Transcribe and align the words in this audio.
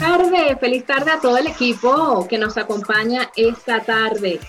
Tarde, 0.00 0.56
feliz 0.58 0.86
tarde 0.86 1.10
a 1.10 1.20
todo 1.20 1.36
el 1.36 1.46
equipo 1.46 2.26
que 2.26 2.38
nos 2.38 2.56
acompaña 2.56 3.30
esta 3.36 3.80
tarde. 3.80 4.40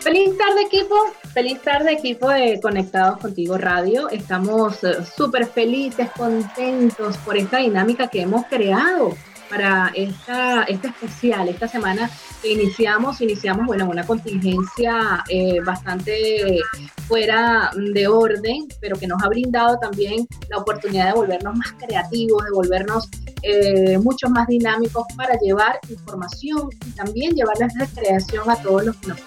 Feliz 0.00 0.36
tarde 0.36 0.62
equipo, 0.66 0.96
feliz 1.34 1.60
tarde 1.62 1.92
equipo 1.92 2.28
de 2.28 2.60
Conectados 2.60 3.18
Contigo 3.18 3.58
Radio. 3.58 4.08
Estamos 4.08 4.84
eh, 4.84 5.04
súper 5.16 5.46
felices, 5.46 6.08
contentos 6.16 7.16
por 7.18 7.36
esta 7.36 7.58
dinámica 7.58 8.06
que 8.06 8.22
hemos 8.22 8.46
creado 8.46 9.16
para 9.50 9.90
esta, 9.94 10.62
este 10.62 10.88
especial, 10.88 11.48
esta 11.48 11.66
semana 11.66 12.08
que 12.40 12.52
iniciamos, 12.52 13.20
iniciamos, 13.20 13.66
bueno, 13.66 13.88
una 13.88 14.06
contingencia 14.06 15.24
eh, 15.28 15.60
bastante 15.60 16.60
fuera 17.08 17.72
de 17.74 18.06
orden, 18.06 18.68
pero 18.80 18.96
que 18.96 19.08
nos 19.08 19.20
ha 19.22 19.28
brindado 19.28 19.76
también 19.78 20.26
la 20.48 20.58
oportunidad 20.58 21.08
de 21.08 21.14
volvernos 21.14 21.56
más 21.56 21.72
creativos, 21.72 22.44
de 22.44 22.50
volvernos 22.52 23.08
eh, 23.42 23.98
mucho 23.98 24.30
más 24.30 24.46
dinámicos 24.46 25.04
para 25.16 25.36
llevar 25.38 25.78
información 25.90 26.70
y 26.86 26.90
también 26.92 27.34
llevarles 27.34 27.74
recreación 27.78 28.48
a 28.48 28.56
todos 28.56 28.84
los 28.84 28.96
que 28.96 29.08
nos 29.08 29.20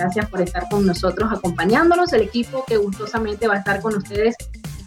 Gracias 0.00 0.30
por 0.30 0.40
estar 0.40 0.66
con 0.70 0.86
nosotros, 0.86 1.30
acompañándonos. 1.30 2.10
El 2.14 2.22
equipo 2.22 2.64
que 2.64 2.78
gustosamente 2.78 3.46
va 3.46 3.56
a 3.56 3.58
estar 3.58 3.82
con 3.82 3.94
ustedes 3.94 4.34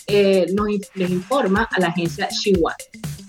eh, 0.08 0.48
nos, 0.54 0.68
les 0.96 1.10
informa 1.10 1.68
a 1.72 1.80
la 1.80 1.88
agencia 1.88 2.28
Xinhua. 2.32 2.76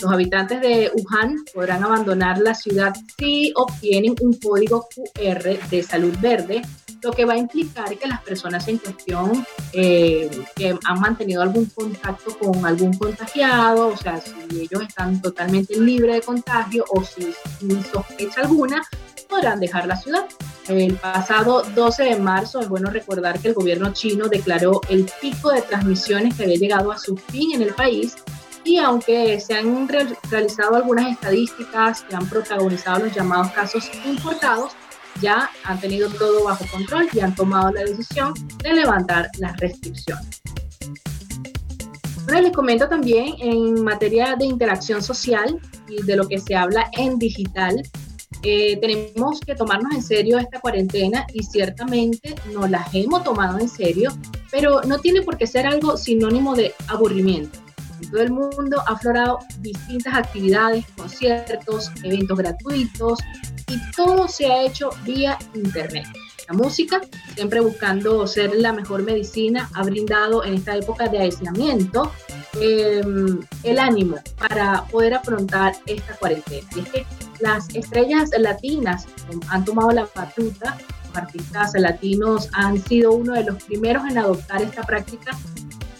Los 0.01 0.11
habitantes 0.11 0.63
de 0.63 0.91
Wuhan 0.95 1.37
podrán 1.53 1.85
abandonar 1.85 2.39
la 2.39 2.55
ciudad 2.55 2.95
si 3.19 3.53
obtienen 3.55 4.15
un 4.23 4.33
código 4.35 4.89
QR 5.15 5.59
de 5.69 5.83
salud 5.83 6.17
verde 6.21 6.63
lo 7.03 7.13
que 7.13 7.25
va 7.25 7.35
a 7.35 7.37
implicar 7.37 7.97
que 7.97 8.07
las 8.07 8.23
personas 8.23 8.67
en 8.69 8.79
cuestión 8.79 9.45
eh, 9.73 10.31
que 10.57 10.79
han 10.85 11.01
mantenido 11.01 11.43
algún 11.43 11.67
contacto 11.67 12.37
con 12.39 12.65
algún 12.65 12.97
contagiado, 12.97 13.89
o 13.89 13.97
sea, 13.97 14.21
si 14.21 14.61
ellos 14.61 14.83
están 14.87 15.21
totalmente 15.21 15.79
libres 15.79 16.17
de 16.17 16.23
contagio 16.23 16.85
o 16.91 17.03
si 17.03 17.33
sin 17.59 17.85
sospecha 17.85 18.43
alguna, 18.43 18.83
podrán 19.29 19.61
dejar 19.61 19.87
la 19.87 19.97
ciudad. 19.97 20.27
El 20.69 20.95
pasado 20.95 21.63
12 21.75 22.05
de 22.05 22.17
marzo 22.17 22.61
es 22.61 22.69
bueno 22.69 22.91
recordar 22.91 23.39
que 23.41 23.49
el 23.49 23.55
gobierno 23.55 23.93
chino 23.93 24.29
declaró 24.29 24.81
el 24.89 25.11
pico 25.21 25.51
de 25.51 25.63
transmisiones 25.63 26.37
que 26.37 26.45
había 26.45 26.57
llegado 26.57 26.93
a 26.93 26.99
su 26.99 27.17
fin 27.17 27.55
en 27.55 27.63
el 27.63 27.75
país 27.75 28.17
y 28.65 28.79
aunque 28.79 29.41
se 29.41 29.55
han 29.55 29.89
realizado 29.89 30.77
algunas 30.77 31.11
estadísticas 31.11 32.03
que 32.03 32.15
han 32.15 32.29
protagonizado 32.29 33.07
los 33.07 33.15
llamados 33.15 33.51
casos 33.53 33.91
importados, 34.05 34.73
ya 35.21 35.51
han 35.65 35.81
tenido 35.81 36.09
todo 36.11 36.45
bajo 36.45 36.65
control 36.71 37.09
y 37.13 37.21
han 37.21 37.35
tomado 37.35 37.73
la 37.73 37.83
decisión 37.83 38.35
de 38.63 38.73
levantar 38.73 39.29
las 39.39 39.57
restricciones. 39.59 40.41
Bueno, 42.25 42.43
les 42.43 42.53
comento 42.53 42.89
también 42.89 43.35
en 43.39 43.83
materia 43.83 44.37
de 44.37 44.45
interacción 44.45 45.03
social 45.03 45.59
y 45.89 46.03
de 46.03 46.17
lo 46.17 46.29
que 46.29 46.39
se 46.39 46.55
habla 46.55 46.89
en 46.97 47.19
digital, 47.19 47.83
eh, 48.43 48.79
tenemos 48.81 49.41
que 49.41 49.55
tomarnos 49.55 49.95
en 49.95 50.03
serio 50.03 50.39
esta 50.39 50.61
cuarentena 50.61 51.27
y 51.35 51.43
ciertamente 51.43 52.35
nos 52.53 52.71
la 52.71 52.87
hemos 52.93 53.23
tomado 53.23 53.59
en 53.59 53.69
serio, 53.69 54.13
pero 54.51 54.81
no 54.83 54.99
tiene 54.99 55.23
por 55.23 55.37
qué 55.37 55.47
ser 55.47 55.67
algo 55.67 55.97
sinónimo 55.97 56.55
de 56.55 56.73
aburrimiento. 56.89 57.59
En 58.01 58.11
todo 58.11 58.23
el 58.23 58.33
mundo 58.33 58.83
ha 58.87 58.93
aflorado 58.93 59.39
distintas 59.61 60.15
actividades, 60.15 60.85
conciertos, 60.97 61.91
eventos 62.03 62.39
gratuitos, 62.39 63.19
y 63.69 63.79
todo 63.93 64.27
se 64.29 64.47
ha 64.47 64.63
hecho 64.63 64.91
vía 65.05 65.39
internet. 65.55 66.07
La 66.49 66.57
música, 66.57 67.01
siempre 67.37 67.61
buscando 67.61 68.27
ser 68.27 68.53
la 68.57 68.73
mejor 68.73 69.05
medicina, 69.05 69.71
ha 69.75 69.85
brindado 69.85 70.45
en 70.45 70.55
esta 70.55 70.77
época 70.77 71.07
de 71.07 71.19
aislamiento 71.19 72.11
em, 72.61 73.39
el 73.63 73.79
ánimo 73.79 74.17
para 74.37 74.85
poder 74.91 75.15
afrontar 75.15 75.75
esta 75.87 76.15
cuarentena. 76.17 76.67
Y 76.75 76.81
es 76.81 76.89
que 76.89 77.07
las 77.39 77.69
estrellas 77.77 78.31
latinas 78.37 79.07
han 79.49 79.65
tomado 79.65 79.93
la 79.93 80.09
batuta, 80.13 80.77
los 81.07 81.17
artistas 81.17 81.73
latinos 81.75 82.49
han 82.53 82.83
sido 82.83 83.13
uno 83.13 83.35
de 83.35 83.45
los 83.45 83.63
primeros 83.63 84.03
en 84.11 84.19
adoptar 84.19 84.61
esta 84.63 84.83
práctica 84.83 85.31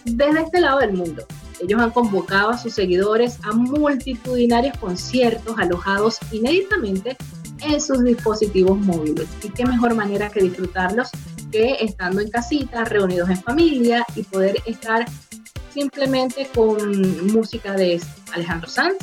desde 0.03 0.41
este 0.41 0.59
lado 0.59 0.79
del 0.79 0.93
mundo. 0.93 1.25
Ellos 1.61 1.79
han 1.79 1.91
convocado 1.91 2.49
a 2.49 2.57
sus 2.57 2.73
seguidores 2.73 3.37
a 3.43 3.51
multitudinarios 3.51 4.77
conciertos 4.77 5.55
alojados 5.57 6.17
inéditamente 6.31 7.15
en 7.61 7.79
sus 7.79 8.03
dispositivos 8.03 8.79
móviles. 8.79 9.27
Y 9.43 9.49
qué 9.49 9.65
mejor 9.65 9.93
manera 9.93 10.29
que 10.29 10.41
disfrutarlos 10.41 11.09
que 11.51 11.77
estando 11.81 12.21
en 12.21 12.29
casita, 12.29 12.83
reunidos 12.85 13.29
en 13.29 13.41
familia 13.41 14.05
y 14.15 14.23
poder 14.23 14.57
estar 14.65 15.05
simplemente 15.73 16.47
con 16.53 17.27
música 17.31 17.73
de 17.73 18.01
Alejandro 18.33 18.69
Sanz, 18.69 18.97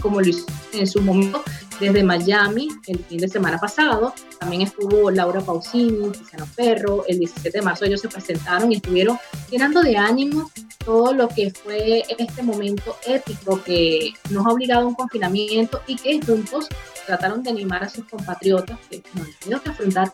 como 0.00 0.20
lo 0.20 0.28
hizo 0.28 0.46
en 0.72 0.86
su 0.86 1.00
momento 1.00 1.42
desde 1.78 2.02
Miami 2.02 2.68
el 2.86 2.98
fin 3.04 3.18
de 3.18 3.28
semana 3.28 3.58
pasado. 3.58 4.14
También 4.38 4.62
estuvo 4.62 5.10
Laura 5.10 5.40
Pausini, 5.40 6.10
Tiziano 6.10 6.46
Ferro. 6.46 7.04
El 7.06 7.18
17 7.18 7.58
de 7.58 7.64
marzo 7.64 7.84
ellos 7.84 8.00
se 8.00 8.08
presentaron 8.08 8.72
y 8.72 8.76
estuvieron 8.76 9.18
llenando 9.50 9.82
de 9.82 9.96
ánimo 9.96 10.50
todo 10.84 11.12
lo 11.12 11.28
que 11.28 11.50
fue 11.50 12.02
este 12.18 12.42
momento 12.42 12.96
épico 13.06 13.62
que 13.62 14.12
nos 14.30 14.46
ha 14.46 14.50
obligado 14.50 14.82
a 14.82 14.86
un 14.88 14.94
confinamiento 14.94 15.80
y 15.86 15.96
que 15.96 16.20
juntos 16.20 16.68
trataron 17.06 17.42
de 17.42 17.50
animar 17.50 17.84
a 17.84 17.88
sus 17.88 18.04
compatriotas 18.04 18.78
que 18.88 19.02
han 19.16 19.32
tenido 19.40 19.62
que 19.62 19.70
afrontar 19.70 20.12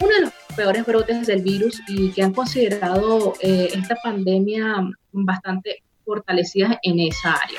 uno 0.00 0.14
de 0.14 0.20
los 0.22 0.32
peores 0.56 0.86
brotes 0.86 1.26
del 1.26 1.42
virus 1.42 1.80
y 1.88 2.10
que 2.10 2.22
han 2.22 2.32
considerado 2.32 3.34
eh, 3.40 3.70
esta 3.74 3.96
pandemia 4.02 4.90
bastante 5.12 5.82
fortalecida 6.04 6.78
en 6.82 7.00
esa 7.00 7.32
área. 7.32 7.58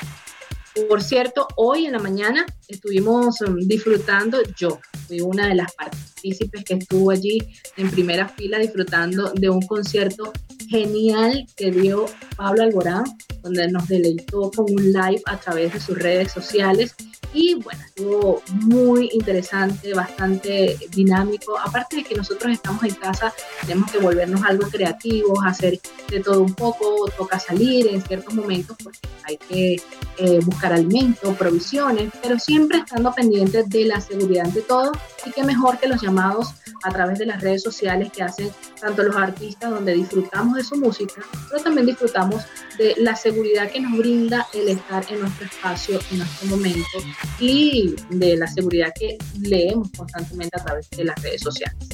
Por 0.88 1.02
cierto, 1.02 1.48
hoy 1.56 1.86
en 1.86 1.92
la 1.92 1.98
mañana 1.98 2.46
estuvimos 2.68 3.40
um, 3.40 3.56
disfrutando, 3.58 4.38
yo 4.56 4.78
fui 5.08 5.20
una 5.20 5.48
de 5.48 5.56
las 5.56 5.74
partícipes 5.74 6.64
que 6.64 6.74
estuvo 6.74 7.10
allí 7.10 7.38
en 7.76 7.90
primera 7.90 8.28
fila 8.28 8.58
disfrutando 8.58 9.32
de 9.32 9.50
un 9.50 9.62
concierto 9.62 10.32
genial 10.70 11.46
que 11.56 11.72
dio 11.72 12.06
Pablo 12.36 12.62
Alborán, 12.62 13.04
donde 13.42 13.68
nos 13.68 13.88
deleitó 13.88 14.52
con 14.52 14.66
un 14.70 14.92
live 14.92 15.20
a 15.26 15.36
través 15.36 15.72
de 15.74 15.80
sus 15.80 15.98
redes 15.98 16.30
sociales 16.30 16.94
y 17.32 17.54
bueno, 17.54 17.80
estuvo 17.84 18.42
muy 18.64 19.08
interesante, 19.12 19.94
bastante 19.94 20.76
dinámico. 20.90 21.58
Aparte 21.58 21.96
de 21.96 22.04
que 22.04 22.16
nosotros 22.16 22.52
estamos 22.52 22.82
en 22.82 22.94
casa, 22.94 23.32
tenemos 23.60 23.90
que 23.90 23.98
volvernos 23.98 24.42
algo 24.42 24.68
creativos, 24.68 25.38
hacer 25.44 25.78
de 26.08 26.20
todo 26.20 26.42
un 26.42 26.54
poco, 26.54 27.08
toca 27.16 27.38
salir 27.38 27.86
en 27.86 28.02
ciertos 28.02 28.34
momentos 28.34 28.76
porque 28.82 28.98
hay 29.24 29.36
que 29.36 29.76
eh, 30.18 30.40
buscar 30.44 30.72
alimento, 30.72 31.32
provisiones, 31.34 32.12
pero 32.20 32.38
siempre 32.38 32.78
estando 32.78 33.12
pendientes 33.14 33.68
de 33.68 33.84
la 33.84 34.00
seguridad 34.00 34.46
de 34.46 34.62
todo 34.62 34.90
y 35.24 35.30
qué 35.30 35.44
mejor 35.44 35.78
que 35.78 35.88
los 35.88 36.02
llamados 36.02 36.54
a 36.82 36.90
través 36.90 37.18
de 37.18 37.26
las 37.26 37.40
redes 37.40 37.62
sociales 37.62 38.10
que 38.10 38.22
hacen 38.22 38.50
tanto 38.80 39.02
los 39.02 39.16
artistas 39.16 39.70
donde 39.70 39.94
disfrutamos 39.94 40.56
de 40.56 40.59
su 40.64 40.76
música, 40.76 41.22
pero 41.48 41.62
también 41.62 41.86
disfrutamos 41.86 42.42
de 42.78 42.94
la 42.98 43.16
seguridad 43.16 43.70
que 43.70 43.80
nos 43.80 43.96
brinda 43.96 44.46
el 44.54 44.68
estar 44.68 45.04
en 45.10 45.20
nuestro 45.20 45.46
espacio 45.46 46.00
en 46.10 46.22
este 46.22 46.46
momento 46.46 46.98
y 47.38 47.94
de 48.10 48.36
la 48.36 48.46
seguridad 48.46 48.92
que 48.98 49.18
leemos 49.40 49.90
constantemente 49.96 50.58
a 50.60 50.64
través 50.64 50.88
de 50.90 51.04
las 51.04 51.22
redes 51.22 51.42
sociales. 51.42 51.88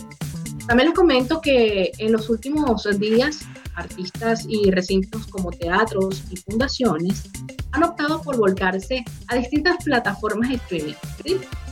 También 0.66 0.88
les 0.88 0.96
comento 0.96 1.40
que 1.40 1.92
en 1.98 2.12
los 2.12 2.28
últimos 2.28 2.86
días, 2.98 3.40
artistas 3.76 4.44
y 4.48 4.70
recintos 4.70 5.26
como 5.28 5.50
teatros 5.50 6.24
y 6.30 6.36
fundaciones 6.36 7.24
han 7.72 7.84
optado 7.84 8.20
por 8.22 8.36
volcarse 8.36 9.04
a 9.28 9.36
distintas 9.36 9.76
plataformas 9.84 10.48
de 10.48 10.56
streaming. 10.56 10.94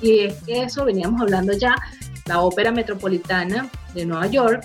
Y 0.00 0.20
es 0.20 0.35
que 0.44 0.62
eso 0.62 0.85
veníamos 0.85 1.20
hablando 1.20 1.55
ya, 1.55 1.75
la 2.26 2.40
Ópera 2.40 2.70
Metropolitana 2.70 3.69
de 3.94 4.06
Nueva 4.06 4.26
York 4.29 4.64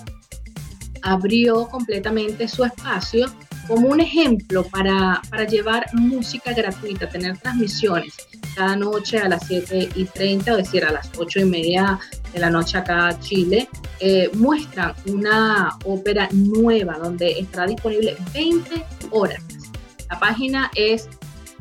abrió 1.02 1.68
completamente 1.68 2.48
su 2.48 2.64
espacio 2.64 3.28
como 3.68 3.90
un 3.90 4.00
ejemplo 4.00 4.64
para, 4.64 5.22
para 5.30 5.46
llevar 5.46 5.86
música 5.94 6.54
gratuita, 6.54 7.08
tener 7.08 7.38
transmisiones 7.38 8.16
cada 8.56 8.76
noche 8.76 9.20
a 9.20 9.30
las 9.30 9.46
7 9.46 9.90
y 9.96 10.06
30, 10.06 10.54
o 10.54 10.58
decir, 10.58 10.84
a 10.84 10.92
las 10.92 11.10
8 11.18 11.42
y 11.42 11.46
media 11.46 12.00
de 12.34 12.40
la 12.40 12.50
noche 12.50 12.80
acá 12.80 13.12
en 13.12 13.20
Chile, 13.20 13.70
eh, 14.00 14.30
muestran 14.34 14.94
una 15.06 15.78
ópera 15.86 16.28
nueva 16.32 16.98
donde 16.98 17.40
estará 17.40 17.68
disponible 17.68 18.18
20 18.34 18.84
horas. 19.12 19.44
La 20.10 20.20
página 20.20 20.72
es 20.76 21.08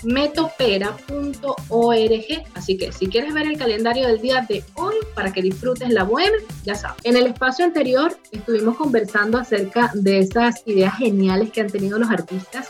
metopera.org. 0.05 2.45
Así 2.55 2.77
que 2.77 2.93
si 2.93 3.09
quieres 3.09 3.35
ver 3.35 3.47
el 3.47 3.59
calendario 3.59 4.07
del 4.07 4.21
día 4.21 4.47
de 4.49 4.65
hoy 4.75 4.95
para 5.15 5.33
que 5.33 5.43
disfrutes 5.43 5.91
la 5.91 6.05
web, 6.05 6.33
ya 6.65 6.75
sabes. 6.75 6.99
En 7.05 7.17
el 7.17 7.27
espacio 7.27 7.65
anterior 7.65 8.17
estuvimos 8.33 8.77
conversando 8.77 9.39
acerca 9.39 9.91
de 9.95 10.21
esas 10.21 10.63
ideas 10.67 10.97
geniales 10.97 11.51
que 11.51 11.61
han 11.61 11.71
tenido 11.71 11.99
los 11.99 12.11
artistas. 12.11 12.69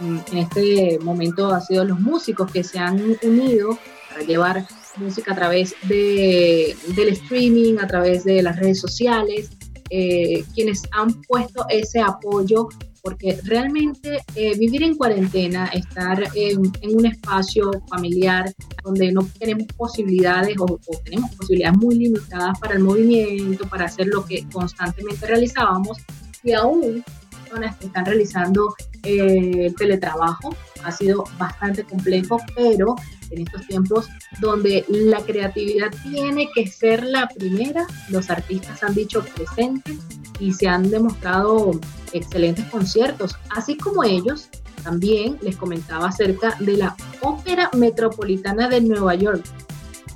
Mm, 0.00 0.18
en 0.32 0.38
este 0.38 0.98
momento 1.00 1.52
ha 1.52 1.60
sido 1.60 1.84
los 1.84 2.00
músicos 2.00 2.50
que 2.50 2.64
se 2.64 2.78
han 2.78 3.16
unido 3.22 3.78
para 4.10 4.22
llevar 4.22 4.66
música 4.96 5.32
a 5.32 5.34
través 5.34 5.74
de, 5.88 6.76
del 6.94 7.08
streaming, 7.08 7.78
a 7.78 7.86
través 7.86 8.24
de 8.24 8.42
las 8.42 8.56
redes 8.56 8.80
sociales, 8.80 9.50
eh, 9.90 10.44
quienes 10.54 10.82
han 10.92 11.20
puesto 11.22 11.66
ese 11.68 12.00
apoyo 12.00 12.68
porque 13.04 13.38
realmente 13.44 14.24
eh, 14.34 14.56
vivir 14.58 14.82
en 14.82 14.96
cuarentena, 14.96 15.66
estar 15.66 16.24
en, 16.34 16.72
un 16.96 17.06
espacio 17.06 17.70
familiar 17.90 18.50
donde 18.82 19.12
no 19.12 19.28
tenemos 19.38 19.66
posibilidades 19.76 20.56
o, 20.58 20.80
tenemos 21.04 21.30
posibilidades 21.36 21.76
muy 21.78 21.96
limitadas 21.96 22.58
para 22.58 22.74
el 22.74 22.80
movimiento, 22.80 23.68
para 23.68 23.84
hacer 23.84 24.06
lo 24.06 24.24
que 24.24 24.46
constantemente 24.50 25.26
realizábamos 25.26 25.98
y 26.42 26.52
aún 26.52 27.04
personas 27.30 27.76
que 27.76 27.86
están 27.86 28.06
realizando 28.06 28.74
eh, 29.02 29.70
teletrabajo, 29.76 30.56
ha 30.82 30.90
sido 30.90 31.24
bastante 31.38 31.84
complejo, 31.84 32.38
pero 32.56 32.96
en 33.30 33.42
estos 33.42 33.66
tiempos 33.66 34.08
donde 34.40 34.86
la 34.88 35.20
creatividad 35.20 35.90
tiene 36.02 36.48
que 36.54 36.66
ser 36.66 37.04
la 37.04 37.28
primera, 37.28 37.86
los 38.08 38.30
artistas 38.30 38.82
han 38.82 38.94
dicho 38.94 39.22
presente 39.22 39.98
y 40.38 40.52
se 40.52 40.68
han 40.68 40.90
demostrado 40.90 41.72
excelentes 42.12 42.64
conciertos, 42.66 43.36
así 43.50 43.76
como 43.76 44.04
ellos. 44.04 44.48
También 44.82 45.38
les 45.40 45.56
comentaba 45.56 46.08
acerca 46.08 46.56
de 46.60 46.76
la 46.76 46.94
Ópera 47.22 47.70
Metropolitana 47.74 48.68
de 48.68 48.80
Nueva 48.82 49.14
York, 49.14 49.44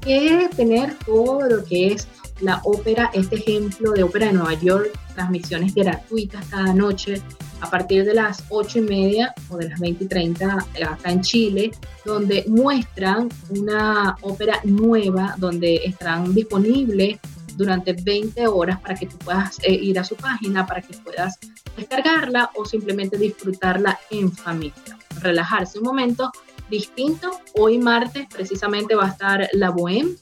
que 0.01 0.51
tener 0.55 0.95
todo 1.07 1.41
lo 1.49 1.65
que 1.65 1.93
es 1.93 2.07
la 2.41 2.61
ópera, 2.65 3.11
este 3.15 3.37
ejemplo 3.37 3.93
de 3.93 4.03
ópera 4.03 4.27
de 4.27 4.35
Nueva 4.35 4.55
York, 4.55 4.91
transmisiones 5.15 5.75
gratuitas 5.75 6.47
cada 6.47 6.73
noche 6.73 7.21
a 7.61 7.71
partir 7.71 8.05
de 8.05 8.15
las 8.15 8.45
8 8.51 8.79
y 8.79 8.83
media 8.83 9.35
o 9.49 9.57
de 9.57 9.69
las 9.69 9.81
20 9.81 10.05
y 10.05 10.07
30 10.07 10.67
acá 10.89 11.11
en 11.11 11.21
Chile, 11.23 11.73
donde 12.05 12.45
muestran 12.47 13.29
una 13.51 14.17
ópera 14.21 14.61
nueva, 14.65 15.35
donde 15.39 15.77
estarán 15.85 16.35
disponibles 16.35 17.19
durante 17.59 17.93
20 17.93 18.47
horas 18.47 18.81
para 18.81 18.95
que 18.95 19.07
tú 19.07 19.19
puedas 19.19 19.59
eh, 19.65 19.73
ir 19.73 19.99
a 19.99 20.05
su 20.05 20.15
página, 20.15 20.65
para 20.65 20.81
que 20.81 20.97
puedas 20.97 21.39
descargarla 21.77 22.51
o 22.55 22.65
simplemente 22.65 23.19
disfrutarla 23.19 23.99
en 24.11 24.33
familia. 24.33 24.97
Relajarse 25.21 25.79
un 25.79 25.85
momento 25.85 26.31
distinto. 26.71 27.33
Hoy 27.55 27.79
martes 27.79 28.27
precisamente 28.33 28.95
va 28.95 29.07
a 29.07 29.09
estar 29.09 29.49
la 29.53 29.71
Bohème, 29.71 30.17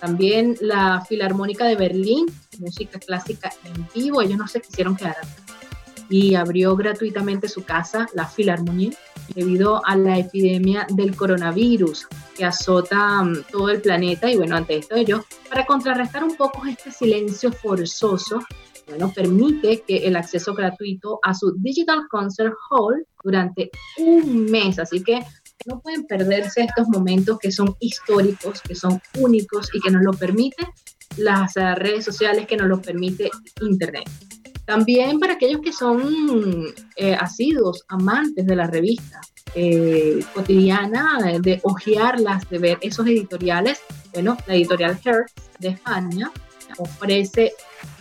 también 0.00 0.56
la 0.60 1.04
Filarmónica 1.06 1.66
de 1.66 1.76
Berlín, 1.76 2.26
música 2.58 2.98
clásica 2.98 3.52
en 3.64 3.86
vivo. 3.94 4.22
Ellos 4.22 4.38
no 4.38 4.48
se 4.48 4.62
quisieron 4.62 4.96
quedar 4.96 5.18
atrás 5.18 5.47
y 6.08 6.34
abrió 6.34 6.74
gratuitamente 6.76 7.48
su 7.48 7.64
casa, 7.64 8.06
la 8.14 8.26
Filarmonía, 8.26 8.92
debido 9.34 9.84
a 9.84 9.96
la 9.96 10.18
epidemia 10.18 10.86
del 10.90 11.14
coronavirus 11.14 12.06
que 12.36 12.44
azota 12.44 13.22
mm, 13.22 13.44
todo 13.50 13.68
el 13.70 13.80
planeta. 13.80 14.30
Y 14.30 14.36
bueno, 14.36 14.56
ante 14.56 14.76
esto 14.76 14.94
ellos, 14.94 15.24
para 15.48 15.66
contrarrestar 15.66 16.24
un 16.24 16.36
poco 16.36 16.64
este 16.66 16.90
silencio 16.90 17.52
forzoso, 17.52 18.40
bueno, 18.86 19.12
permite 19.14 19.82
que 19.86 20.06
el 20.06 20.16
acceso 20.16 20.54
gratuito 20.54 21.20
a 21.22 21.34
su 21.34 21.52
Digital 21.58 22.08
Concert 22.10 22.54
Hall 22.70 23.06
durante 23.22 23.70
un 23.98 24.46
mes. 24.46 24.78
Así 24.78 25.02
que 25.02 25.20
no 25.66 25.80
pueden 25.80 26.06
perderse 26.06 26.62
estos 26.62 26.88
momentos 26.88 27.38
que 27.38 27.52
son 27.52 27.76
históricos, 27.80 28.62
que 28.62 28.74
son 28.74 29.00
únicos 29.18 29.68
y 29.74 29.80
que 29.80 29.90
nos 29.90 30.02
lo 30.02 30.12
permite 30.12 30.66
las 31.18 31.56
eh, 31.56 31.74
redes 31.74 32.04
sociales, 32.04 32.46
que 32.46 32.56
nos 32.56 32.68
lo 32.68 32.80
permite 32.80 33.30
Internet. 33.60 34.08
También 34.68 35.18
para 35.18 35.32
aquellos 35.32 35.62
que 35.62 35.72
son 35.72 36.74
eh, 36.96 37.14
asiduos, 37.14 37.86
amantes 37.88 38.44
de 38.44 38.54
la 38.54 38.66
revista 38.66 39.18
eh, 39.54 40.22
cotidiana, 40.34 41.18
de 41.40 41.58
hojearlas, 41.62 42.46
de 42.50 42.58
ver 42.58 42.78
esos 42.82 43.06
editoriales, 43.06 43.80
bueno, 44.12 44.36
la 44.46 44.56
editorial 44.56 45.00
Hertz 45.02 45.32
de 45.58 45.68
España 45.68 46.30
ofrece 46.76 47.54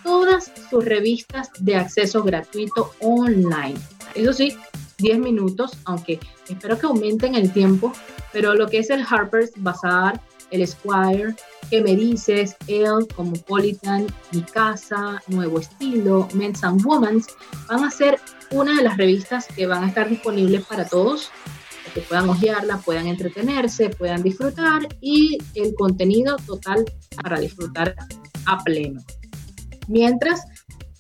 todas 0.04 0.52
sus 0.70 0.84
revistas 0.84 1.52
de 1.58 1.78
acceso 1.78 2.22
gratuito 2.22 2.92
online. 3.00 3.80
Eso 4.14 4.34
sí, 4.34 4.54
10 4.98 5.20
minutos, 5.20 5.72
aunque 5.86 6.20
espero 6.50 6.78
que 6.78 6.86
aumenten 6.86 7.36
el 7.36 7.54
tiempo, 7.54 7.94
pero 8.34 8.56
lo 8.56 8.68
que 8.68 8.80
es 8.80 8.90
el 8.90 9.06
Harper's 9.10 9.52
Bazaar, 9.56 10.20
el 10.52 10.68
Squire, 10.68 11.36
¿Qué 11.70 11.82
me 11.82 11.96
dices? 11.98 12.56
El, 12.68 13.08
Cosmopolitan, 13.14 14.08
Mi 14.32 14.42
Casa, 14.42 15.22
Nuevo 15.28 15.60
Estilo, 15.60 16.30
Men's 16.34 16.64
and 16.64 16.86
Women's, 16.86 17.28
van 17.68 17.84
a 17.84 17.92
ser 17.92 18.20
una 18.52 18.78
de 18.78 18.84
las 18.84 18.96
revistas 18.96 19.48
que 19.48 19.68
van 19.68 19.84
a 19.84 19.88
estar 19.88 20.08
disponibles 20.08 20.66
para 20.66 20.86
todos, 20.86 21.30
que 21.94 22.00
puedan 22.02 22.30
hojearla, 22.30 22.78
puedan 22.78 23.08
entretenerse, 23.08 23.90
puedan 23.90 24.24
disfrutar 24.24 24.88
y 25.02 25.38
el 25.56 25.76
contenido 25.76 26.38
total 26.46 26.86
para 27.22 27.40
disfrutar 27.40 27.94
a 28.46 28.64
pleno. 28.64 29.02
Mientras 29.90 30.46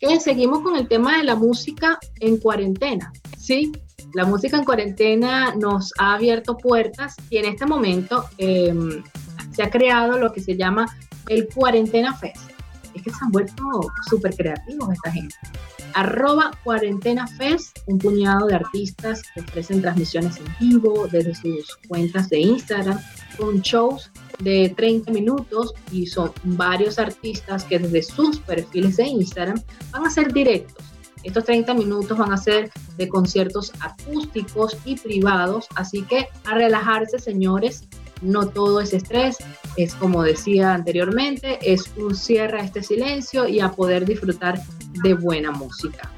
que 0.01 0.19
seguimos 0.19 0.59
con 0.61 0.75
el 0.75 0.89
tema 0.89 1.17
de 1.17 1.23
la 1.23 1.35
música 1.35 1.97
en 2.19 2.37
cuarentena, 2.37 3.13
¿sí? 3.37 3.71
La 4.13 4.25
música 4.25 4.57
en 4.57 4.65
cuarentena 4.65 5.55
nos 5.55 5.93
ha 5.97 6.15
abierto 6.15 6.57
puertas 6.57 7.15
y 7.29 7.37
en 7.37 7.45
este 7.45 7.65
momento 7.65 8.25
em, 8.37 9.03
se 9.57 9.63
ha 9.63 9.71
creado 9.71 10.19
lo 10.19 10.31
que 10.31 10.39
se 10.39 10.55
llama 10.55 10.85
el 11.29 11.47
Cuarentena 11.47 12.15
Fest. 12.15 12.51
Es 12.93 13.01
que 13.01 13.09
se 13.09 13.17
han 13.23 13.31
vuelto 13.31 13.63
súper 14.07 14.35
creativos 14.35 14.93
esta 14.93 15.11
gente. 15.11 15.35
arroba 15.95 16.51
cuarentena 16.63 17.25
fest, 17.25 17.79
un 17.87 17.97
puñado 17.97 18.45
de 18.45 18.55
artistas 18.55 19.23
que 19.33 19.41
ofrecen 19.41 19.81
transmisiones 19.81 20.37
en 20.37 20.45
vivo 20.59 21.07
desde 21.11 21.33
sus 21.33 21.75
cuentas 21.87 22.29
de 22.29 22.39
Instagram 22.39 22.99
con 23.35 23.61
shows 23.61 24.11
de 24.39 24.71
30 24.77 25.11
minutos 25.11 25.73
y 25.91 26.05
son 26.05 26.31
varios 26.43 26.99
artistas 26.99 27.63
que 27.63 27.79
desde 27.79 28.03
sus 28.03 28.39
perfiles 28.39 28.97
de 28.97 29.07
Instagram 29.07 29.59
van 29.91 30.05
a 30.05 30.11
ser 30.11 30.31
directos. 30.31 30.85
Estos 31.23 31.45
30 31.45 31.73
minutos 31.73 32.15
van 32.15 32.31
a 32.31 32.37
ser 32.37 32.69
de 32.97 33.07
conciertos 33.07 33.71
acústicos 33.79 34.77
y 34.85 34.97
privados, 34.97 35.67
así 35.73 36.03
que 36.03 36.27
a 36.45 36.53
relajarse 36.53 37.17
señores, 37.17 37.87
no 38.21 38.49
todo 38.49 38.81
es 38.81 38.93
estrés, 38.93 39.37
es 39.75 39.95
como 39.95 40.21
decía 40.23 40.73
anteriormente, 40.73 41.59
es 41.61 41.91
un 41.97 42.15
cierre 42.15 42.61
a 42.61 42.63
este 42.63 42.81
silencio 42.83 43.47
y 43.47 43.59
a 43.59 43.71
poder 43.71 44.05
disfrutar 44.05 44.61
de 45.03 45.13
buena 45.13 45.51
música. 45.51 46.09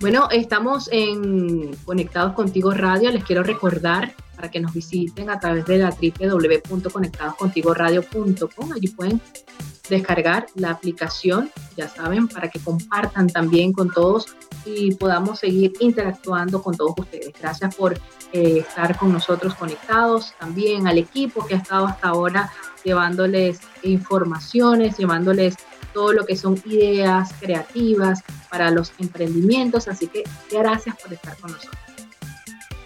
Bueno, 0.00 0.28
estamos 0.32 0.88
en 0.90 1.76
Conectados 1.84 2.32
Contigo 2.34 2.72
Radio. 2.72 3.12
Les 3.12 3.22
quiero 3.22 3.44
recordar 3.44 4.12
para 4.34 4.50
que 4.50 4.58
nos 4.58 4.74
visiten 4.74 5.30
a 5.30 5.38
través 5.38 5.64
de 5.66 5.78
la 5.78 5.90
www.conectadoscontigoradio.com. 5.90 8.72
Allí 8.72 8.88
pueden 8.88 9.20
descargar 9.92 10.46
la 10.54 10.70
aplicación, 10.70 11.50
ya 11.76 11.88
saben, 11.88 12.28
para 12.28 12.48
que 12.48 12.58
compartan 12.58 13.28
también 13.28 13.72
con 13.72 13.90
todos 13.90 14.34
y 14.64 14.94
podamos 14.94 15.40
seguir 15.40 15.72
interactuando 15.80 16.62
con 16.62 16.76
todos 16.76 16.94
ustedes. 16.98 17.32
Gracias 17.38 17.74
por 17.74 17.94
eh, 18.32 18.58
estar 18.58 18.96
con 18.96 19.12
nosotros 19.12 19.54
conectados, 19.54 20.34
también 20.38 20.86
al 20.86 20.98
equipo 20.98 21.46
que 21.46 21.54
ha 21.54 21.58
estado 21.58 21.86
hasta 21.86 22.08
ahora 22.08 22.50
llevándoles 22.84 23.60
informaciones, 23.82 24.96
llevándoles 24.96 25.56
todo 25.92 26.12
lo 26.12 26.24
que 26.24 26.36
son 26.36 26.60
ideas 26.64 27.30
creativas 27.38 28.22
para 28.50 28.70
los 28.70 28.92
emprendimientos. 28.98 29.88
Así 29.88 30.06
que 30.06 30.24
gracias 30.50 30.96
por 31.00 31.12
estar 31.12 31.36
con 31.36 31.52
nosotros. 31.52 31.78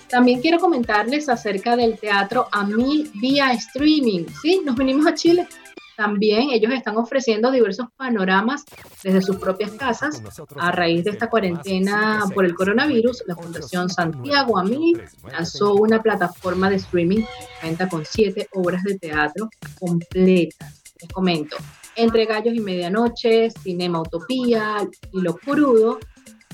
También 0.08 0.40
quiero 0.40 0.58
comentarles 0.58 1.28
acerca 1.28 1.76
del 1.76 1.98
teatro 1.98 2.48
a 2.52 2.64
mí 2.64 3.10
vía 3.14 3.52
streaming. 3.52 4.26
Sí, 4.40 4.62
nos 4.64 4.76
venimos 4.76 5.06
a 5.06 5.14
Chile. 5.14 5.48
También 5.96 6.50
ellos 6.50 6.72
están 6.72 6.96
ofreciendo 6.98 7.50
diversos 7.50 7.86
panoramas 7.96 8.64
desde 9.02 9.22
sus 9.22 9.36
propias 9.36 9.70
casas. 9.72 10.22
A 10.56 10.70
raíz 10.70 11.04
de 11.04 11.10
esta 11.10 11.30
cuarentena 11.30 12.24
por 12.34 12.44
el 12.44 12.54
coronavirus, 12.54 13.24
la 13.26 13.34
Fundación 13.34 13.88
Santiago 13.88 14.58
a 14.58 14.64
mí 14.64 14.94
lanzó 15.32 15.74
una 15.74 16.02
plataforma 16.02 16.68
de 16.68 16.76
streaming 16.76 17.22
que 17.22 17.60
cuenta 17.60 17.88
con 17.88 18.04
siete 18.04 18.48
obras 18.52 18.82
de 18.84 18.98
teatro 18.98 19.48
completas. 19.80 20.82
Les 21.00 21.10
comento, 21.12 21.56
entre 21.94 22.26
Gallos 22.26 22.54
y 22.54 22.60
Medianoche, 22.60 23.50
Cinema 23.50 24.00
Utopía 24.00 24.88
y 25.12 25.20
Lo 25.20 25.36
Crudo, 25.36 25.98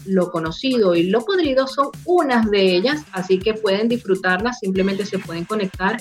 Lo 0.06 0.30
Conocido 0.30 0.94
y 0.94 1.04
Lo 1.04 1.24
Podrido 1.24 1.66
son 1.66 1.88
unas 2.04 2.50
de 2.50 2.76
ellas, 2.76 3.04
así 3.12 3.38
que 3.38 3.54
pueden 3.54 3.88
disfrutarlas, 3.88 4.60
simplemente 4.60 5.04
se 5.04 5.18
pueden 5.18 5.44
conectar 5.44 6.00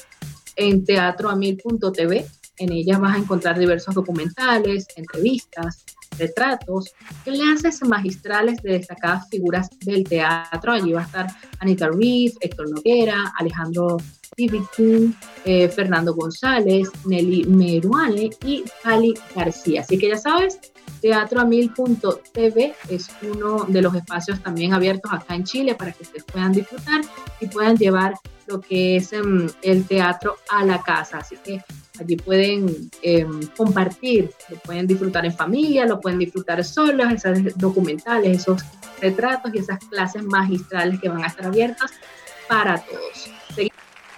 en 0.56 0.84
teatroamil.tv. 0.86 2.26
En 2.62 2.72
ellas 2.72 3.00
vas 3.00 3.15
a 3.15 3.18
encontrar 3.18 3.58
diversos 3.58 3.96
documentales, 3.96 4.86
entrevistas, 4.96 5.84
retratos, 6.20 6.94
clases 7.24 7.82
magistrales 7.82 8.62
de 8.62 8.74
destacadas 8.74 9.27
figuras 9.30 9.68
del 9.80 10.03
teatro. 10.03 10.74
Allí 10.74 10.91
va 10.94 11.01
a 11.01 11.06
estar 11.06 11.27
Anita 11.58 11.89
Reeves, 11.89 12.38
Héctor 12.39 12.70
Noguera, 12.70 13.34
Alejandro 13.39 13.98
eh, 14.38 15.70
Fernando 15.70 16.13
González, 16.13 16.89
Nelly 17.06 17.46
Meruane 17.46 18.30
y 18.46 18.63
Ali 18.84 19.15
García. 19.36 19.82
Así 19.82 19.98
que 19.98 20.10
ya 20.10 20.18
sabes, 20.18 20.60
teatroamil.tv 21.01 22.75
es 22.89 23.10
uno 23.24 23.65
de 23.67 23.81
los 23.81 23.93
espacios 23.96 24.41
también 24.41 24.74
abiertos 24.74 25.12
acá 25.12 25.36
en 25.36 25.43
Chile 25.43 25.75
para 25.75 25.91
que 25.91 26.03
ustedes 26.03 26.24
puedan 26.24 26.51
disfrutar 26.51 27.01
y 27.39 27.48
puedan 27.48 27.77
llevar 27.77 28.13
lo 28.48 28.62
que 28.62 28.98
es 28.98 29.13
em, 29.13 29.48
el 29.62 29.86
teatro 29.86 30.38
a 30.50 30.65
la 30.65 30.81
casa. 30.81 31.20
Así 31.20 31.38
que 31.43 31.62
allí 32.00 32.15
pueden 32.15 32.89
em, 33.01 33.48
compartir, 33.58 34.29
lo 34.50 34.58
pueden 34.58 34.88
disfrutar 34.88 35.25
en 35.25 35.34
familia, 35.34 35.86
lo 35.86 36.00
pueden 36.00 36.20
disfrutar 36.20 36.63
solos, 36.63 37.12
esos 37.12 37.58
documentales, 37.58 38.41
esos 38.41 38.62
retratos 39.00 39.53
y 39.53 39.60
esas 39.60 39.79
clases 39.86 40.24
magistrales 40.24 41.00
que 41.00 41.10
van 41.10 41.24
a 41.24 41.27
estar 41.27 41.46
abiertas 41.46 41.91
para 42.48 42.77
todos 42.77 43.31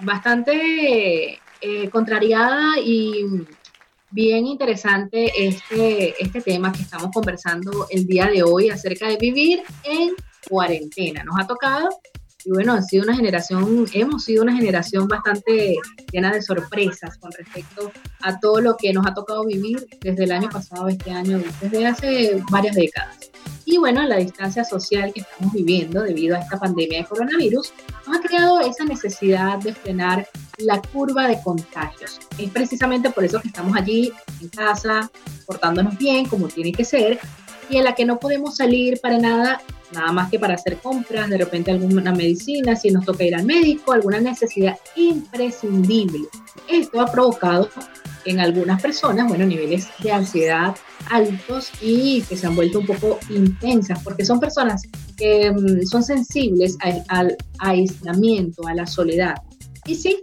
bastante 0.03 1.39
eh, 1.61 1.89
contrariada 1.89 2.79
y 2.83 3.25
bien 4.13 4.45
interesante 4.45 5.31
este, 5.35 6.13
este 6.23 6.41
tema 6.41 6.71
que 6.71 6.83
estamos 6.83 7.09
conversando 7.11 7.87
el 7.89 8.05
día 8.05 8.27
de 8.27 8.43
hoy 8.43 8.69
acerca 8.69 9.07
de 9.07 9.17
vivir 9.17 9.63
en 9.83 10.11
cuarentena. 10.47 11.23
Nos 11.23 11.35
ha 11.39 11.47
tocado 11.47 11.89
y 12.45 12.51
bueno, 12.51 12.73
ha 12.73 12.81
sido 12.81 13.03
una 13.03 13.15
generación, 13.15 13.87
hemos 13.93 14.25
sido 14.25 14.43
una 14.43 14.55
generación 14.55 15.07
bastante 15.07 15.75
llena 16.11 16.31
de 16.31 16.41
sorpresas 16.41 17.17
con 17.17 17.31
respecto 17.31 17.91
a 18.21 18.39
todo 18.39 18.61
lo 18.61 18.75
que 18.77 18.93
nos 18.93 19.07
ha 19.07 19.13
tocado 19.13 19.45
vivir 19.45 19.87
desde 20.01 20.25
el 20.25 20.31
año 20.31 20.49
pasado, 20.49 20.89
este 20.89 21.11
año, 21.11 21.41
desde 21.61 21.87
hace 21.87 22.43
varias 22.51 22.75
décadas. 22.75 23.32
Y 23.73 23.79
bueno, 23.79 24.03
la 24.03 24.17
distancia 24.17 24.63
social 24.63 25.11
que 25.11 25.21
estamos 25.21 25.51
viviendo 25.51 26.03
debido 26.03 26.35
a 26.35 26.39
esta 26.41 26.59
pandemia 26.59 26.99
de 26.99 27.05
coronavirus 27.05 27.73
nos 28.05 28.17
ha 28.17 28.21
creado 28.21 28.61
esa 28.61 28.83
necesidad 28.83 29.57
de 29.57 29.73
frenar 29.73 30.27
la 30.59 30.79
curva 30.79 31.27
de 31.27 31.41
contagios. 31.41 32.19
Es 32.37 32.51
precisamente 32.51 33.09
por 33.09 33.23
eso 33.23 33.41
que 33.41 33.47
estamos 33.47 33.75
allí 33.75 34.13
en 34.41 34.49
casa, 34.49 35.09
portándonos 35.47 35.97
bien 35.97 36.27
como 36.27 36.49
tiene 36.49 36.71
que 36.71 36.85
ser, 36.85 37.19
y 37.67 37.77
en 37.77 37.85
la 37.85 37.95
que 37.95 38.05
no 38.05 38.19
podemos 38.19 38.57
salir 38.57 39.01
para 39.01 39.17
nada, 39.17 39.59
nada 39.91 40.11
más 40.11 40.29
que 40.29 40.37
para 40.37 40.53
hacer 40.53 40.77
compras, 40.77 41.27
de 41.31 41.39
repente 41.39 41.71
alguna 41.71 42.11
medicina, 42.11 42.75
si 42.75 42.91
nos 42.91 43.05
toca 43.05 43.23
ir 43.23 43.33
al 43.33 43.43
médico, 43.43 43.91
alguna 43.91 44.19
necesidad 44.19 44.77
imprescindible. 44.95 46.27
Esto 46.69 47.01
ha 47.01 47.11
provocado 47.11 47.67
en 48.25 48.39
algunas 48.39 48.81
personas, 48.81 49.27
bueno, 49.27 49.45
niveles 49.45 49.87
de 49.99 50.11
ansiedad 50.11 50.75
altos 51.09 51.71
y 51.81 52.21
que 52.21 52.37
se 52.37 52.47
han 52.47 52.55
vuelto 52.55 52.79
un 52.79 52.85
poco 52.85 53.19
intensas, 53.29 54.01
porque 54.03 54.25
son 54.25 54.39
personas 54.39 54.83
que 55.17 55.51
mm, 55.51 55.85
son 55.85 56.03
sensibles 56.03 56.77
al, 57.09 57.37
aislamiento, 57.59 58.67
a 58.67 58.73
la 58.73 58.85
soledad. 58.85 59.35
Y 59.85 59.95
sí, 59.95 60.19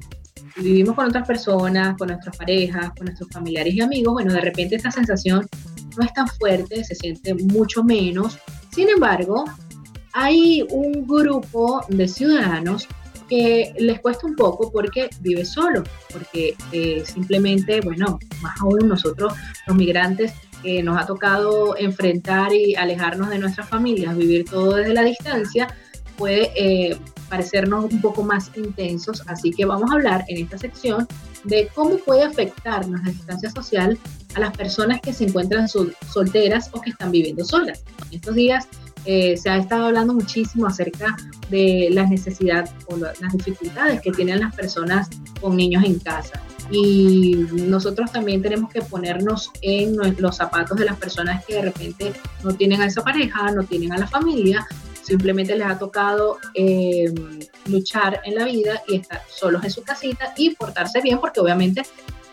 vivimos 0.57 0.95
con 0.95 1.07
otras 1.07 1.27
personas, 1.27 1.97
con 1.97 2.09
nuestras 2.09 2.37
parejas, 2.37 2.91
con 2.97 3.07
nuestros 3.07 3.31
familiares 3.31 3.75
y 3.75 3.81
amigos, 3.81 4.15
bueno, 4.15 4.33
de 4.33 4.41
repente 4.41 4.77
esta 4.77 4.91
sensación 4.91 5.47
no 5.97 6.05
es 6.05 6.13
tan 6.13 6.29
fuerte, 6.29 6.85
se 6.85 6.95
siente 6.95 7.35
mucho 7.35 7.83
menos. 7.83 8.39
Sin 8.73 8.89
embargo, 8.89 9.45
hay 10.13 10.67
un 10.71 11.07
grupo 11.07 11.85
de 11.89 12.09
ciudadanos 12.09 12.89
les 13.31 14.01
cuesta 14.01 14.27
un 14.27 14.35
poco 14.35 14.71
porque 14.73 15.09
vive 15.21 15.45
solo, 15.45 15.83
porque 16.13 16.57
eh, 16.73 17.03
simplemente, 17.05 17.81
bueno, 17.81 18.19
más 18.43 18.61
aún 18.61 18.89
nosotros 18.89 19.33
los 19.67 19.77
migrantes 19.77 20.33
que 20.63 20.83
nos 20.83 21.01
ha 21.01 21.07
tocado 21.07 21.77
enfrentar 21.77 22.53
y 22.53 22.75
alejarnos 22.75 23.31
de 23.31 23.39
nuestras 23.39 23.69
familias, 23.69 24.17
vivir 24.17 24.45
todo 24.45 24.75
desde 24.75 24.95
la 24.95 25.03
distancia, 25.03 25.75
puede 26.17 26.51
eh, 26.55 26.99
parecernos 27.29 27.91
un 27.91 28.01
poco 28.01 28.23
más 28.23 28.51
intensos. 28.57 29.23
Así 29.27 29.51
que 29.53 29.65
vamos 29.65 29.91
a 29.91 29.95
hablar 29.95 30.25
en 30.29 30.45
esta 30.45 30.59
sección 30.59 31.07
de 31.45 31.69
cómo 31.75 31.97
puede 31.99 32.25
afectarnos 32.25 33.01
la 33.03 33.11
distancia 33.11 33.51
social 33.51 33.99
a 34.35 34.41
las 34.41 34.57
personas 34.57 35.01
que 35.01 35.13
se 35.13 35.25
encuentran 35.25 35.67
solteras 35.69 36.69
o 36.73 36.81
que 36.81 36.91
están 36.91 37.11
viviendo 37.11 37.45
solas. 37.45 37.83
En 38.11 38.17
estos 38.17 38.35
días 38.35 38.69
eh, 39.05 39.37
se 39.37 39.51
ha 39.51 39.57
estado 39.57 39.87
hablando 39.87 40.15
muchísimo 40.15 40.67
acerca 40.67 41.17
de 41.49 41.89
las 41.91 42.11
necesidades 42.11 42.71
o 42.87 42.97
las 42.97 43.33
dificultades 43.33 44.01
que 44.01 44.13
tienen 44.13 44.41
las 44.41 44.55
personas 44.55 45.09
con 45.41 45.57
niños 45.57 45.85
en 45.85 45.99
casa. 45.99 46.41
Y 46.71 47.47
nosotros 47.53 48.13
también 48.13 48.43
tenemos 48.43 48.71
que 48.71 48.83
ponernos 48.83 49.51
en 49.63 49.97
los 50.19 50.37
zapatos 50.37 50.79
de 50.79 50.85
las 50.85 50.97
personas 50.97 51.45
que 51.45 51.55
de 51.55 51.63
repente 51.63 52.13
no 52.45 52.55
tienen 52.55 52.81
a 52.81 52.87
esa 52.87 53.03
pareja, 53.03 53.51
no 53.51 53.65
tienen 53.65 53.93
a 53.93 53.99
la 53.99 54.07
familia, 54.07 54.67
simplemente 55.03 55.57
les 55.57 55.67
ha 55.67 55.79
tocado 55.79 56.39
eh, 56.55 57.13
luchar 57.67 58.21
en 58.25 58.37
la 58.37 58.45
vida 58.45 58.83
y 58.87 58.97
estar 58.97 59.23
solos 59.29 59.65
en 59.65 59.71
su 59.71 59.83
casita 59.83 60.33
y 60.37 60.55
portarse 60.55 61.01
bien, 61.01 61.19
porque 61.19 61.41
obviamente 61.41 61.83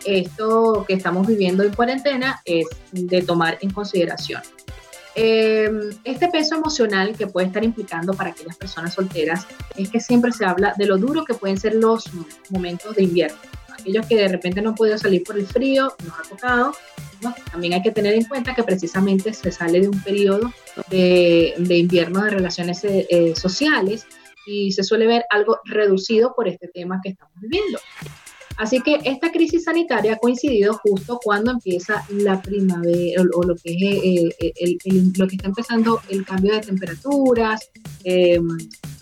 esto 0.04 0.84
que 0.86 0.94
estamos 0.94 1.26
viviendo 1.26 1.64
en 1.64 1.74
cuarentena 1.74 2.40
es 2.44 2.66
de 2.92 3.22
tomar 3.22 3.58
en 3.60 3.70
consideración. 3.70 4.42
Em, 5.14 5.90
este 6.04 6.28
peso 6.28 6.56
emocional 6.56 7.16
que 7.16 7.26
puede 7.26 7.48
estar 7.48 7.64
implicando 7.64 8.14
para 8.14 8.30
aquellas 8.30 8.56
personas 8.56 8.94
solteras 8.94 9.46
es 9.76 9.88
que 9.88 10.00
siempre 10.00 10.32
se 10.32 10.44
habla 10.44 10.74
de 10.76 10.86
lo 10.86 10.98
duro 10.98 11.24
que 11.24 11.34
pueden 11.34 11.58
ser 11.58 11.74
los 11.74 12.04
momentos 12.50 12.94
de 12.96 13.04
invierno. 13.04 13.38
Aquellos 13.72 14.06
que 14.06 14.16
de 14.16 14.28
repente 14.28 14.60
no 14.60 14.70
han 14.70 14.74
podido 14.74 14.98
salir 14.98 15.22
por 15.22 15.38
el 15.38 15.46
frío, 15.46 15.94
nos 16.04 16.18
ha 16.18 16.22
tocado. 16.28 16.72
También 17.50 17.72
hay 17.72 17.82
que 17.82 17.90
tener 17.90 18.14
en 18.14 18.24
cuenta 18.24 18.54
que 18.54 18.62
precisamente 18.62 19.32
se 19.32 19.50
sale 19.50 19.80
de 19.80 19.88
un 19.88 20.02
periodo 20.02 20.52
de, 20.88 21.54
invierno 21.68 22.22
de 22.22 22.30
relaciones 22.30 22.84
eh, 22.84 23.06
eh, 23.10 23.34
sociales 23.34 24.06
y 24.46 24.72
se 24.72 24.82
suele 24.82 25.06
ver 25.06 25.24
algo 25.30 25.60
reducido 25.64 26.34
por 26.34 26.48
este 26.48 26.68
tema 26.68 27.00
que 27.02 27.10
estamos 27.10 27.34
viviendo. 27.40 27.78
Así 28.58 28.80
que 28.80 28.98
esta 29.04 29.30
crisis 29.30 29.64
sanitaria 29.64 30.14
ha 30.14 30.16
coincidido 30.16 30.74
justo 30.82 31.20
cuando 31.22 31.52
empieza 31.52 32.04
la 32.08 32.42
primavera 32.42 33.22
o, 33.32 33.42
lo 33.44 33.54
que 33.54 33.70
es 33.70 34.34
eh, 34.40 34.54
eh, 34.56 34.76
lo 35.16 35.28
que 35.28 35.36
está 35.36 35.46
empezando 35.46 36.00
el 36.08 36.24
cambio 36.24 36.54
de 36.54 36.60
temperaturas, 36.62 37.70
em, 38.02 38.48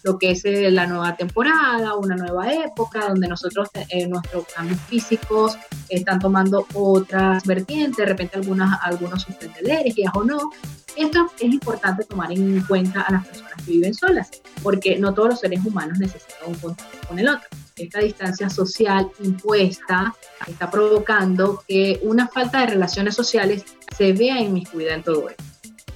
lo 0.02 0.18
que 0.18 0.32
es 0.32 0.44
eh, 0.44 0.70
la 0.70 0.86
nueva 0.86 1.16
temporada, 1.16 1.96
una 1.96 2.16
nueva 2.16 2.52
época 2.52 3.08
donde 3.08 3.28
nosotros 3.28 3.70
nuestros 4.08 4.44
cambios 4.54 4.78
físicos 4.82 5.56
están 5.88 6.18
tomando 6.18 6.66
otras 6.74 7.42
vertientes, 7.46 7.96
de 7.96 8.04
repente 8.04 8.36
algunas, 8.36 8.78
algunos 8.82 9.22
sufren 9.22 9.54
de 9.54 9.72
alergias 9.72 10.12
o 10.14 10.22
no. 10.22 10.50
Esto 10.96 11.30
es 11.40 11.50
importante 11.50 12.04
tomar 12.04 12.30
en 12.30 12.60
cuenta 12.60 13.00
a 13.00 13.12
las 13.12 13.26
personas 13.26 13.54
que 13.64 13.72
viven 13.72 13.94
solas, 13.94 14.30
porque 14.62 14.98
no 14.98 15.14
todos 15.14 15.30
los 15.30 15.40
seres 15.40 15.64
humanos 15.64 15.98
necesitan 15.98 16.48
un 16.48 16.54
contacto 16.56 17.08
con 17.08 17.18
el 17.18 17.28
otro 17.28 17.48
esta 17.76 18.00
distancia 18.00 18.48
social 18.48 19.10
impuesta 19.22 20.14
está 20.46 20.70
provocando 20.70 21.62
que 21.68 22.00
una 22.02 22.26
falta 22.26 22.60
de 22.60 22.68
relaciones 22.68 23.14
sociales 23.14 23.64
se 23.96 24.12
vea 24.12 24.40
inmiscuida 24.40 24.94
en 24.94 25.02
todo 25.02 25.28
esto. 25.28 25.44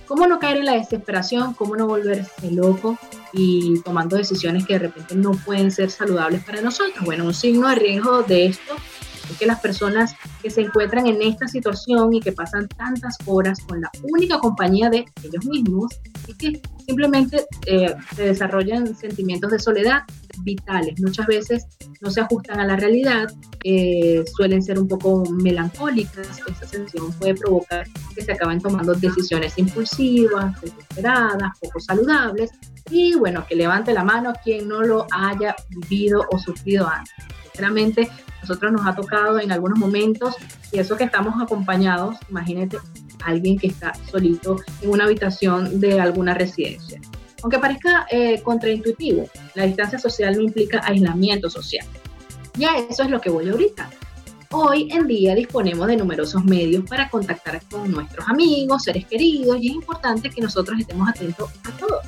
¿Cómo 0.06 0.26
no 0.26 0.38
caer 0.40 0.58
en 0.58 0.66
la 0.66 0.74
desesperación? 0.74 1.54
¿Cómo 1.54 1.76
no 1.76 1.86
volverse 1.86 2.50
loco 2.50 2.98
y 3.32 3.80
tomando 3.80 4.16
decisiones 4.16 4.66
que 4.66 4.74
de 4.74 4.80
repente 4.80 5.14
no 5.14 5.30
pueden 5.30 5.70
ser 5.70 5.90
saludables 5.90 6.44
para 6.44 6.60
nosotros? 6.60 7.04
Bueno, 7.04 7.24
un 7.24 7.34
signo 7.34 7.68
de 7.68 7.76
riesgo 7.76 8.22
de 8.24 8.46
esto 8.46 8.74
es 9.30 9.38
que 9.38 9.46
las 9.46 9.60
personas 9.60 10.14
que 10.42 10.50
se 10.50 10.62
encuentran 10.62 11.06
en 11.06 11.22
esta 11.22 11.46
situación 11.46 12.12
y 12.12 12.20
que 12.20 12.32
pasan 12.32 12.66
tantas 12.68 13.16
horas 13.24 13.60
con 13.66 13.80
la 13.80 13.90
única 14.02 14.38
compañía 14.38 14.90
de 14.90 15.04
ellos 15.22 15.46
mismos 15.46 15.98
y 16.26 16.34
que 16.34 16.60
simplemente 16.84 17.46
eh, 17.66 17.94
se 18.16 18.24
desarrollan 18.24 18.96
sentimientos 18.96 19.52
de 19.52 19.60
soledad 19.60 20.02
vitales. 20.42 21.00
Muchas 21.00 21.26
veces 21.26 21.66
no 22.00 22.10
se 22.10 22.20
ajustan 22.20 22.60
a 22.60 22.66
la 22.66 22.76
realidad, 22.76 23.32
eh, 23.64 24.24
suelen 24.36 24.62
ser 24.62 24.78
un 24.78 24.88
poco 24.88 25.24
melancólicas. 25.30 26.38
Esa 26.38 26.66
sensación 26.66 27.12
puede 27.14 27.34
provocar 27.34 27.86
que 28.14 28.22
se 28.22 28.32
acaben 28.32 28.60
tomando 28.60 28.94
decisiones 28.94 29.56
impulsivas, 29.58 30.60
desesperadas, 30.60 31.58
poco 31.60 31.80
saludables. 31.80 32.50
Y 32.90 33.14
bueno, 33.16 33.44
que 33.48 33.54
levante 33.54 33.92
la 33.92 34.04
mano 34.04 34.32
quien 34.42 34.68
no 34.68 34.82
lo 34.82 35.06
haya 35.12 35.54
vivido 35.68 36.24
o 36.30 36.38
sufrido 36.38 36.88
antes. 36.88 37.14
Sinceramente, 37.44 38.08
nosotros 38.42 38.72
nos 38.72 38.86
ha 38.86 38.94
tocado 38.94 39.38
en 39.38 39.52
algunos 39.52 39.78
momentos 39.78 40.34
y 40.72 40.78
eso 40.78 40.96
que 40.96 41.04
estamos 41.04 41.34
acompañados, 41.42 42.16
imagínate 42.30 42.78
alguien 43.24 43.58
que 43.58 43.66
está 43.66 43.92
solito 44.10 44.56
en 44.80 44.90
una 44.90 45.04
habitación 45.04 45.80
de 45.80 46.00
alguna 46.00 46.34
residencia. 46.34 47.00
Aunque 47.42 47.58
parezca 47.58 48.06
eh, 48.10 48.40
contraintuitivo, 48.42 49.28
la 49.54 49.64
distancia 49.64 49.98
social 49.98 50.36
no 50.36 50.42
implica 50.42 50.80
aislamiento 50.84 51.48
social. 51.48 51.86
Ya 52.54 52.76
eso 52.76 53.02
es 53.02 53.10
lo 53.10 53.20
que 53.20 53.30
voy 53.30 53.48
ahorita. 53.48 53.88
Hoy 54.52 54.88
en 54.90 55.06
día 55.06 55.34
disponemos 55.34 55.86
de 55.86 55.96
numerosos 55.96 56.44
medios 56.44 56.84
para 56.88 57.08
contactar 57.08 57.62
con 57.70 57.90
nuestros 57.90 58.28
amigos, 58.28 58.82
seres 58.82 59.06
queridos, 59.06 59.58
y 59.60 59.68
es 59.68 59.74
importante 59.74 60.28
que 60.28 60.40
nosotros 60.40 60.80
estemos 60.80 61.08
atentos 61.08 61.50
a 61.64 61.70
todo. 61.78 62.00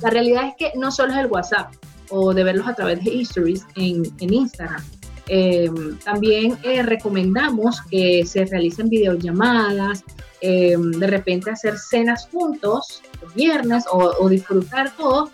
La 0.00 0.10
realidad 0.10 0.46
es 0.46 0.54
que 0.56 0.78
no 0.78 0.92
solo 0.92 1.12
es 1.12 1.18
el 1.18 1.26
WhatsApp 1.26 1.72
o 2.10 2.32
de 2.32 2.44
verlos 2.44 2.68
a 2.68 2.74
través 2.74 3.04
de 3.04 3.10
histories 3.10 3.66
en, 3.74 4.02
en 4.20 4.32
Instagram, 4.32 4.82
eh, 5.28 5.70
también 6.04 6.58
eh, 6.62 6.82
recomendamos 6.82 7.82
que 7.90 8.24
se 8.24 8.46
realicen 8.46 8.88
videollamadas, 8.88 10.02
eh, 10.40 10.76
de 10.78 11.06
repente 11.06 11.50
hacer 11.50 11.76
cenas 11.78 12.28
juntos 12.32 13.02
los 13.22 13.34
viernes 13.34 13.84
o, 13.90 14.28
disfrutar 14.28 14.94
todo. 14.96 15.30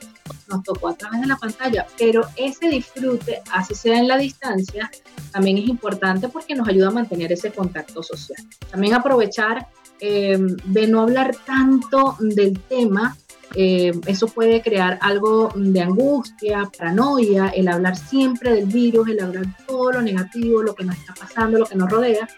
Nos 0.48 0.62
tocó 0.62 0.88
a 0.88 0.94
través 0.94 1.20
de 1.20 1.26
la 1.26 1.36
pantalla, 1.36 1.86
pero 1.98 2.22
ese 2.36 2.68
disfrute, 2.68 3.42
así 3.52 3.74
sea 3.74 3.98
en 3.98 4.08
la 4.08 4.16
distancia, 4.16 4.90
también 5.32 5.58
es 5.58 5.68
importante 5.68 6.28
porque 6.28 6.54
nos 6.54 6.68
ayuda 6.68 6.88
a 6.88 6.92
mantener 6.92 7.32
ese 7.32 7.50
contacto 7.50 8.02
social. 8.02 8.38
También 8.70 8.94
aprovechar 8.94 9.68
de 10.00 10.86
no 10.86 11.00
hablar 11.00 11.34
tanto 11.46 12.16
del 12.20 12.60
tema 12.60 13.16
eh, 13.54 13.92
eso 14.06 14.26
puede 14.26 14.62
crear 14.62 14.98
algo 15.00 15.52
de 15.54 15.80
angustia, 15.80 16.68
paranoia, 16.76 17.48
el 17.48 17.68
hablar 17.68 17.96
siempre 17.96 18.52
del 18.52 18.66
virus, 18.66 19.08
el 19.08 19.20
hablar 19.20 19.46
todo 19.66 19.92
lo 19.92 20.02
negativo, 20.02 20.62
lo 20.62 20.74
que 20.74 20.84
nos 20.84 20.96
está 20.96 21.14
pasando, 21.14 21.58
lo 21.58 21.66
que 21.66 21.76
nos 21.76 21.90
rodea. 21.90 22.28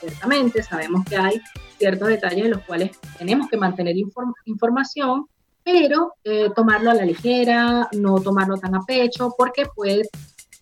Ciertamente 0.00 0.62
sabemos 0.62 1.04
que 1.04 1.16
hay 1.16 1.40
ciertos 1.84 2.08
detalles 2.08 2.46
en 2.46 2.52
los 2.52 2.62
cuales 2.62 2.92
tenemos 3.18 3.46
que 3.50 3.58
mantener 3.58 3.94
información, 4.46 5.26
pero 5.62 6.14
eh, 6.24 6.48
tomarlo 6.56 6.90
a 6.90 6.94
la 6.94 7.04
ligera, 7.04 7.88
no 7.92 8.14
tomarlo 8.20 8.56
tan 8.56 8.74
a 8.74 8.80
pecho, 8.80 9.34
porque 9.36 9.66
puede 9.66 10.08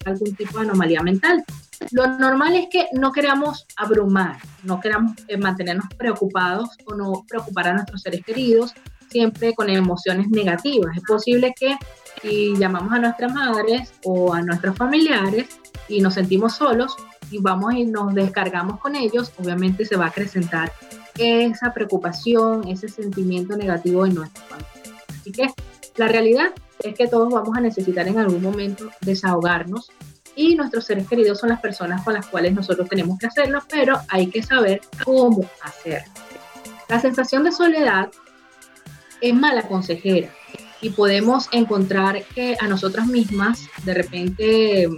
algún 0.05 0.35
tipo 0.35 0.59
de 0.59 0.65
anomalía 0.65 1.01
mental. 1.01 1.45
Lo 1.93 2.09
normal 2.19 2.57
es 2.57 2.67
que 2.69 2.89
no 2.93 3.13
queramos 3.13 3.67
abrumar, 3.77 4.39
no 4.65 4.81
queramos 4.81 5.13
eh, 5.29 5.37
mantenernos 5.37 5.87
preocupados 5.97 6.71
o 6.87 6.95
no 6.97 7.25
preocupar 7.29 7.69
a 7.69 7.75
nuestros 7.75 8.03
seres 8.03 8.25
queridos, 8.25 8.75
siempre 9.09 9.55
con 9.55 9.71
emociones 9.71 10.29
negativas. 10.29 10.97
Es 10.97 11.05
posible 11.05 11.55
que 11.57 11.77
si 12.21 12.57
llamamos 12.57 12.93
a 12.95 12.99
nuestras 12.99 13.33
madres 13.33 13.93
o 14.03 14.35
a 14.35 14.43
nuestros 14.43 14.77
familiares 14.77 15.61
y 15.89 16.01
nos 16.01 16.15
sentimos 16.15 16.55
solos 16.55 16.97
y 17.31 17.39
vamos 17.39 17.75
y 17.75 17.85
nos 17.85 18.13
descargamos 18.13 18.81
con 18.81 18.97
ellos, 18.97 19.33
obviamente 19.39 19.85
se 19.85 19.97
va 19.97 20.07
a 20.07 20.09
acrecentar 20.09 20.73
esa 21.19 21.73
preocupación, 21.73 22.67
ese 22.69 22.89
sentimiento 22.89 23.57
negativo 23.57 24.07
en 24.07 24.15
nuestra 24.15 24.43
familia. 24.45 25.05
Así 25.09 25.33
que 25.33 25.49
la 25.97 26.09
realidad 26.09 26.53
es 26.83 26.95
que 26.95 27.09
todos 27.09 27.33
vamos 27.33 27.57
a 27.57 27.61
necesitar 27.61 28.09
en 28.09 28.19
algún 28.19 28.43
momento 28.43 28.91
desahogarnos 29.03 29.91
y 30.35 30.55
nuestros 30.55 30.85
seres 30.85 31.07
queridos 31.07 31.39
son 31.39 31.51
las 31.51 31.61
personas 31.61 32.03
con 32.03 32.15
las 32.15 32.27
cuales 32.27 32.55
nosotros 32.55 32.89
tenemos 32.89 33.19
que 33.19 33.27
hacerlo, 33.27 33.63
pero 33.69 34.01
hay 34.09 34.29
que 34.29 34.43
saber 34.43 34.81
cómo 35.05 35.45
hacerlo. 35.63 36.11
La 36.89 37.01
sensación 37.01 37.45
de 37.45 37.53
soledad 37.53 38.11
es 39.21 39.35
mala 39.35 39.63
consejera 39.69 40.31
y 40.81 40.91
podemos 40.91 41.49
encontrar 41.53 42.25
que 42.35 42.57
a 42.61 42.67
nosotras 42.67 43.07
mismas 43.07 43.69
de 43.85 43.95
repente 43.95 44.89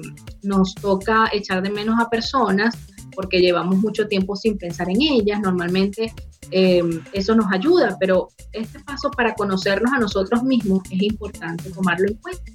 nos 0.43 0.75
toca 0.75 1.29
echar 1.33 1.63
de 1.63 1.71
menos 1.71 2.01
a 2.01 2.09
personas 2.09 2.75
porque 3.15 3.41
llevamos 3.41 3.77
mucho 3.79 4.07
tiempo 4.07 4.37
sin 4.37 4.59
pensar 4.59 4.89
en 4.91 5.01
ellas. 5.01 5.41
Normalmente 5.41 6.13
em, 6.51 7.01
eso 7.13 7.35
nos 7.35 7.53
ayuda, 7.53 7.97
pero 7.99 8.29
este 8.53 8.81
paso 8.81 9.11
para 9.11 9.35
conocernos 9.35 9.93
a 9.93 9.99
nosotros 9.99 10.43
mismos 10.43 10.83
es 10.91 11.03
importante 11.03 11.71
tomarlo 11.71 12.09
en 12.09 12.15
cuenta. 12.15 12.53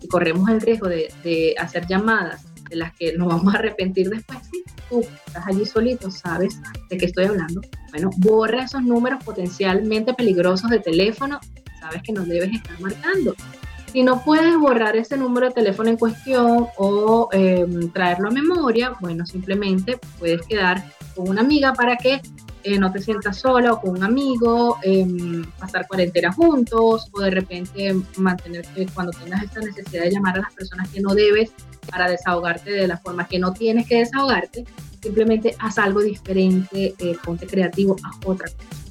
Y 0.00 0.08
corremos 0.08 0.48
el 0.50 0.60
riesgo 0.60 0.88
de, 0.88 1.54
hacer 1.58 1.86
llamadas 1.86 2.44
de 2.68 2.76
las 2.76 2.92
que 2.94 3.16
nos 3.16 3.28
vamos 3.28 3.54
a 3.54 3.58
arrepentir 3.58 4.10
después. 4.10 4.38
Sí, 4.50 4.62
tú 4.88 5.00
estás 5.26 5.46
allí 5.46 5.64
solito, 5.64 6.10
sabes 6.10 6.60
de 6.90 6.98
qué 6.98 7.06
estoy 7.06 7.24
hablando. 7.24 7.60
Bueno, 7.90 8.10
borra 8.18 8.64
esos 8.64 8.82
números 8.82 9.22
potencialmente 9.24 10.12
peligrosos 10.14 10.70
de 10.70 10.80
teléfono, 10.80 11.40
sabes 11.80 12.02
que 12.02 12.12
nos 12.12 12.28
debes 12.28 12.52
estar 12.52 12.78
marcando. 12.80 13.34
Si 13.94 14.02
no 14.02 14.24
puedes 14.24 14.58
borrar 14.58 14.96
ese 14.96 15.16
número 15.16 15.46
de 15.46 15.54
teléfono 15.54 15.88
en 15.88 15.96
cuestión 15.96 16.66
o 16.78 17.28
em, 17.30 17.92
traerlo 17.92 18.26
a 18.26 18.32
memoria, 18.32 18.92
bueno, 19.00 19.24
simplemente 19.24 20.00
puedes 20.18 20.42
quedar 20.48 20.84
con 21.14 21.28
una 21.28 21.42
amiga 21.42 21.72
para 21.74 21.96
que 21.96 22.20
eh, 22.64 22.76
no 22.76 22.90
te 22.90 23.00
sientas 23.00 23.38
sola 23.38 23.72
o 23.72 23.80
con 23.80 23.90
un 23.90 24.02
amigo, 24.02 24.78
em, 24.82 25.44
pasar 25.60 25.86
cuarentena 25.86 26.32
juntos 26.32 27.08
o 27.12 27.20
de 27.20 27.30
repente 27.30 27.94
mantenerte 28.16 28.88
cuando 28.92 29.12
tengas 29.12 29.44
esta 29.44 29.60
necesidad 29.60 30.02
de 30.02 30.10
llamar 30.10 30.38
a 30.38 30.40
las 30.40 30.54
personas 30.54 30.88
que 30.88 31.00
no 31.00 31.14
debes 31.14 31.52
para 31.88 32.10
desahogarte 32.10 32.72
de 32.72 32.88
la 32.88 32.96
forma 32.96 33.28
que 33.28 33.38
no 33.38 33.52
tienes 33.52 33.86
que 33.86 33.98
desahogarte, 33.98 34.64
simplemente 35.00 35.54
haz 35.60 35.78
algo 35.78 36.00
diferente, 36.00 36.96
eh, 36.98 37.16
ponte 37.24 37.46
creativo, 37.46 37.94
haz 38.02 38.16
otra 38.24 38.48
cosa. 38.48 38.83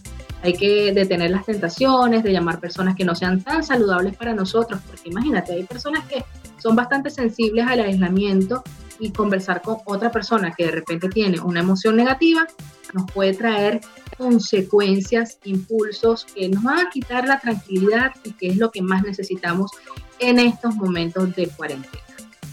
Hay 0.43 0.53
que 0.53 0.91
detener 0.93 1.31
las 1.31 1.45
tentaciones 1.45 2.23
de 2.23 2.31
llamar 2.31 2.59
personas 2.59 2.95
que 2.95 3.05
no 3.05 3.15
sean 3.15 3.41
tan 3.41 3.63
saludables 3.63 4.15
para 4.15 4.35
nosotros, 4.35 4.79
porque 4.85 5.09
imagínate, 5.09 5.53
hay 5.53 5.63
personas 5.63 6.05
que 6.07 6.23
son 6.57 6.75
bastante 6.75 7.09
sensibles 7.09 7.65
al 7.65 7.79
aislamiento 7.79 8.61
y 8.99 9.11
conversar 9.11 9.61
con 9.61 9.77
otra 9.85 10.11
persona 10.11 10.53
que 10.55 10.65
de 10.65 10.71
repente 10.71 11.09
tiene 11.09 11.39
una 11.39 11.61
emoción 11.61 11.95
negativa 11.95 12.45
nos 12.93 13.11
puede 13.11 13.33
traer 13.33 13.81
consecuencias, 14.17 15.39
impulsos 15.43 16.25
que 16.25 16.49
nos 16.49 16.63
van 16.63 16.87
a 16.87 16.89
quitar 16.89 17.27
la 17.27 17.39
tranquilidad 17.39 18.13
y 18.23 18.31
que 18.33 18.47
es 18.49 18.57
lo 18.57 18.71
que 18.71 18.81
más 18.81 19.03
necesitamos 19.03 19.71
en 20.19 20.39
estos 20.39 20.75
momentos 20.75 21.35
de 21.35 21.47
cuarentena. 21.47 22.03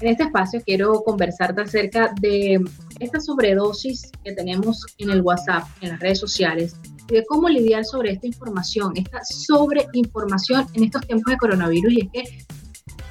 En 0.00 0.08
este 0.08 0.24
espacio 0.24 0.60
quiero 0.64 1.02
conversarte 1.02 1.62
acerca 1.62 2.12
de 2.20 2.60
esta 3.00 3.20
sobredosis 3.20 4.10
que 4.24 4.32
tenemos 4.32 4.84
en 4.98 5.10
el 5.10 5.22
WhatsApp, 5.22 5.64
en 5.80 5.90
las 5.90 6.00
redes 6.00 6.18
sociales, 6.18 6.76
y 7.08 7.14
de 7.14 7.24
cómo 7.26 7.48
lidiar 7.48 7.84
sobre 7.84 8.12
esta 8.12 8.26
información, 8.26 8.92
esta 8.96 9.20
sobreinformación 9.24 10.66
en 10.74 10.84
estos 10.84 11.06
tiempos 11.06 11.30
de 11.32 11.38
coronavirus. 11.38 11.92
Y 11.92 12.00
es 12.00 12.10
que 12.12 12.44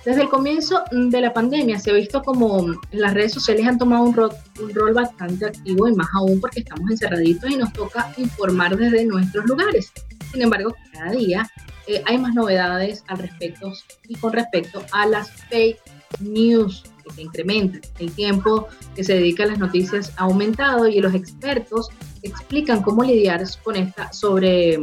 desde 0.06 0.24
el 0.24 0.30
comienzo 0.30 0.84
de 0.92 1.22
la 1.22 1.34
pandemia 1.34 1.80
se 1.80 1.92
ha 1.92 1.94
visto 1.94 2.22
como 2.22 2.76
las 2.92 3.14
redes 3.14 3.32
sociales 3.32 3.66
han 3.66 3.78
tomado 3.78 4.04
un 4.04 4.14
rol, 4.14 4.32
un 4.62 4.74
rol 4.74 4.94
bastante 4.94 5.46
activo 5.46 5.88
y 5.88 5.94
más 5.94 6.08
aún 6.14 6.42
porque 6.42 6.60
estamos 6.60 6.92
encerraditos 6.92 7.50
y 7.50 7.56
nos 7.56 7.72
toca 7.72 8.14
informar 8.18 8.76
desde 8.76 9.06
nuestros 9.06 9.46
lugares. 9.46 9.92
Sin 10.32 10.42
embargo, 10.42 10.76
cada 10.92 11.12
día 11.12 11.50
eh, 11.88 12.02
hay 12.06 12.18
más 12.18 12.34
novedades 12.34 13.04
al 13.08 13.20
respecto 13.20 13.72
y 14.08 14.16
con 14.16 14.34
respecto 14.34 14.84
a 14.92 15.06
las 15.06 15.32
fake 15.50 15.80
news 16.20 16.84
que 17.04 17.14
se 17.14 17.22
incrementan. 17.22 17.82
El 18.00 18.12
tiempo 18.12 18.68
que 18.96 19.04
se 19.04 19.14
dedica 19.14 19.44
a 19.44 19.48
las 19.48 19.60
noticias 19.60 20.12
ha 20.18 20.24
aumentado 20.24 20.88
y 20.88 21.00
los 21.00 21.14
expertos 21.14 21.90
explican 22.24 22.82
cómo 22.82 23.04
lidiar 23.04 23.44
con 23.64 23.76
esta 23.76 24.12
sobre 24.12 24.78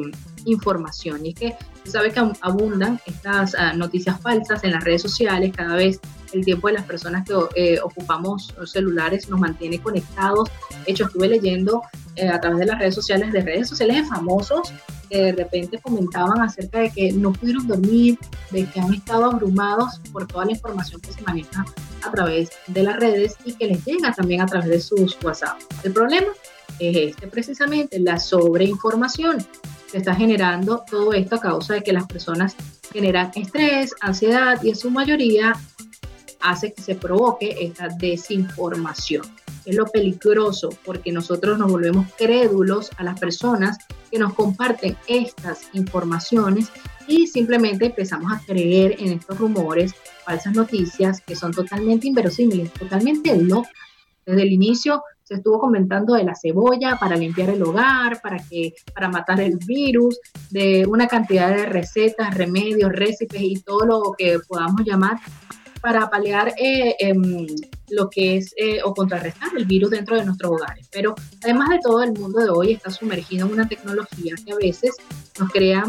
información. 0.47 1.25
Y 1.27 1.31
es 1.31 1.35
que 1.35 1.57
sabe 1.85 2.13
que 2.13 2.21
abundan 2.41 3.01
estas 3.07 3.55
ah, 3.55 3.73
noticias 3.73 4.21
falsas 4.21 4.63
en 4.65 4.73
las 4.73 4.85
redes 4.85 5.03
sociales, 5.03 5.53
cada 5.57 5.77
vez 5.77 6.01
el 6.33 6.45
tiempo 6.45 6.69
de 6.69 6.75
las 6.75 6.85
personas 6.85 7.27
que 7.27 7.35
eh, 7.57 7.81
ocupamos 7.83 8.55
celulares 8.65 9.29
nos 9.29 9.41
mantiene 9.41 9.81
conectados. 9.81 10.49
De 10.87 10.93
hecho, 10.93 11.05
estuve 11.07 11.29
leyendo 11.29 11.83
eh, 12.17 12.29
a 12.29 12.41
través 12.41 12.61
de 12.61 12.67
las 12.67 12.79
redes 12.79 12.95
sociales, 12.95 13.33
de 13.33 13.41
redes 13.41 13.69
sociales 13.69 13.97
de 13.97 14.05
famosos, 14.05 14.73
que 15.09 15.19
de 15.19 15.33
repente 15.33 15.79
comentaban 15.79 16.41
acerca 16.41 16.81
de 16.81 16.91
que 16.91 17.13
no 17.13 17.33
pudieron 17.33 17.67
dormir, 17.67 18.19
de 18.51 18.65
que 18.67 18.81
han 18.81 18.95
estado 18.95 19.25
abrumados 19.27 20.01
por 20.13 20.27
toda 20.27 20.45
la 20.45 20.53
información 20.53 21.01
que 21.01 21.13
se 21.13 21.23
maneja 21.23 21.65
a 22.05 22.11
través 22.11 22.51
de 22.69 22.83
las 22.83 22.97
redes 22.97 23.37
y 23.45 23.55
que 23.55 23.67
les 23.67 23.85
llega 23.85 24.13
también 24.13 24.41
a 24.41 24.47
través 24.47 24.69
de 24.69 24.81
sus 24.81 25.19
WhatsApp. 25.23 25.59
El 25.83 25.93
problema 25.93 26.29
es 26.79 26.97
este 27.11 27.27
precisamente, 27.27 27.99
la 27.99 28.19
sobreinformación 28.19 29.39
se 29.91 29.99
está 29.99 30.15
generando 30.15 30.85
todo 30.89 31.13
esto 31.13 31.37
a 31.37 31.41
causa 31.41 31.75
de 31.75 31.83
que 31.83 31.93
las 31.93 32.07
personas 32.07 32.55
generan 32.93 33.33
estrés, 33.35 33.95
ansiedad 34.01 34.63
y 34.63 34.71
en 34.71 34.77
su 34.77 34.91
mayoría 34.91 35.55
hace 36.41 36.73
que 36.73 36.83
se 36.83 36.95
provoque 36.95 37.57
esta 37.61 37.89
desinformación. 37.89 39.23
Es 39.65 39.75
lo 39.75 39.87
peligroso 39.87 40.71
porque 40.85 41.13
nosotros 41.13 41.59
nos 41.59 41.71
volvemos 41.71 42.07
crédulos 42.17 42.91
a 42.97 43.05
las 43.05 43.19
personas 43.19 43.79
que 44.11 44.19
nos 44.19 44.33
comparten 44.35 44.97
estas 45.07 45.63
informaciones 45.73 46.71
y 47.07 47.27
simplemente 47.27 47.87
empezamos 47.87 48.33
a 48.33 48.41
creer 48.47 48.97
en 49.01 49.13
estos 49.13 49.39
rumores, 49.39 49.93
falsas 50.25 50.55
noticias 50.55 51.21
que 51.21 51.35
son 51.35 51.53
totalmente 51.53 52.07
inverosímiles, 52.07 52.73
totalmente 52.73 53.37
locas. 53.37 53.73
Desde 54.25 54.43
el 54.43 54.53
inicio 54.53 55.03
se 55.31 55.37
estuvo 55.37 55.61
comentando 55.61 56.15
de 56.15 56.25
la 56.25 56.35
cebolla 56.35 56.97
para 56.99 57.15
limpiar 57.15 57.51
el 57.51 57.63
hogar, 57.63 58.21
para, 58.21 58.39
que, 58.39 58.75
para 58.93 59.09
matar 59.09 59.41
el 59.41 59.59
virus, 59.59 60.19
de 60.51 60.85
una 60.89 61.07
cantidad 61.07 61.55
de 61.55 61.67
recetas, 61.67 62.35
remedios, 62.35 62.91
récipes 62.91 63.41
y 63.41 63.55
todo 63.61 63.87
lo 63.87 64.03
que 64.19 64.41
podamos 64.49 64.83
llamar 64.85 65.19
para 65.81 66.11
paliar 66.11 66.53
eh, 66.59 66.97
em, 66.99 67.47
lo 67.91 68.11
que 68.11 68.39
es 68.39 68.53
eh, 68.57 68.81
o 68.83 68.93
contrarrestar 68.93 69.51
el 69.57 69.67
virus 69.67 69.91
dentro 69.91 70.17
de 70.17 70.25
nuestros 70.25 70.51
hogares. 70.51 70.89
Pero 70.91 71.15
además 71.45 71.69
de 71.69 71.79
todo, 71.79 72.03
el 72.03 72.13
mundo 72.13 72.41
de 72.41 72.51
hoy 72.51 72.73
está 72.73 72.91
sumergido 72.91 73.47
en 73.47 73.53
una 73.53 73.69
tecnología 73.69 74.35
que 74.45 74.53
a 74.53 74.57
veces 74.57 74.97
nos 75.39 75.49
crea 75.53 75.85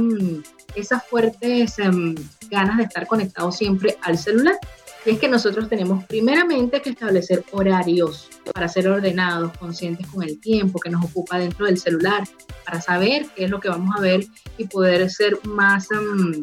esas 0.75 1.03
fuertes 1.07 1.79
em, 1.79 2.13
ganas 2.51 2.77
de 2.77 2.83
estar 2.83 3.07
conectados 3.07 3.57
siempre 3.57 3.97
al 4.03 4.19
celular. 4.19 4.55
Y 5.05 5.11
es 5.11 5.19
que 5.19 5.27
nosotros 5.27 5.67
tenemos 5.67 6.03
primeramente 6.05 6.81
que 6.81 6.91
establecer 6.91 7.43
horarios 7.51 8.29
para 8.53 8.67
ser 8.67 8.87
ordenados, 8.87 9.57
conscientes 9.57 10.05
con 10.07 10.21
el 10.23 10.39
tiempo 10.39 10.79
que 10.79 10.91
nos 10.91 11.03
ocupa 11.03 11.39
dentro 11.39 11.65
del 11.65 11.79
celular, 11.79 12.23
para 12.65 12.81
saber 12.81 13.25
qué 13.35 13.45
es 13.45 13.49
lo 13.49 13.59
que 13.59 13.69
vamos 13.69 13.95
a 13.97 14.01
ver 14.01 14.25
y 14.57 14.67
poder 14.67 15.09
ser 15.09 15.39
más 15.45 15.89
em, 15.91 16.39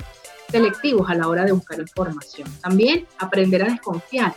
selectivos 0.50 1.08
a 1.08 1.14
la 1.14 1.28
hora 1.28 1.44
de 1.44 1.52
buscar 1.52 1.78
información. 1.78 2.48
También 2.60 3.06
aprender 3.18 3.62
a 3.62 3.66
desconfiar. 3.66 4.34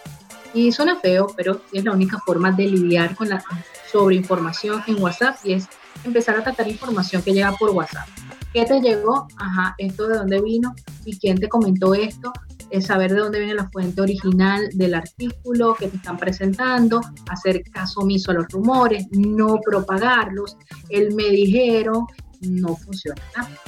Y 0.53 0.71
suena 0.71 0.97
feo, 0.97 1.27
pero 1.36 1.62
es 1.71 1.84
la 1.84 1.93
única 1.93 2.19
forma 2.19 2.51
de 2.51 2.67
lidiar 2.67 3.15
con 3.15 3.29
la 3.29 3.43
sobreinformación 3.91 4.84
en 4.86 5.01
WhatsApp 5.01 5.38
y 5.43 5.53
es 5.53 5.67
empezar 6.03 6.36
a 6.38 6.43
tratar 6.43 6.67
información 6.67 7.21
que 7.23 7.34
llega 7.34 7.53
por 7.53 7.71
WhatsApp. 7.71 8.07
¿Qué 8.53 8.65
te 8.65 8.81
llegó? 8.81 9.27
Ajá, 9.38 9.75
esto 9.77 10.07
de 10.07 10.17
dónde 10.17 10.41
vino 10.41 10.75
y 11.05 11.17
quién 11.17 11.39
te 11.39 11.47
comentó 11.47 11.95
esto 11.95 12.34
es 12.71 12.88
saber 12.88 13.13
de 13.13 13.19
dónde 13.19 13.39
viene 13.39 13.53
la 13.53 13.69
fuente 13.69 14.01
original 14.01 14.69
del 14.73 14.95
artículo 14.95 15.75
que 15.75 15.88
te 15.88 15.97
están 15.97 16.17
presentando, 16.17 17.01
hacer 17.29 17.63
caso 17.63 18.01
omiso 18.01 18.31
a 18.31 18.36
los 18.36 18.47
rumores, 18.49 19.05
no 19.12 19.60
propagarlos, 19.63 20.57
el 20.89 21.13
me 21.13 21.29
dijeron, 21.29 22.07
no 22.41 22.75
funciona. 22.75 23.21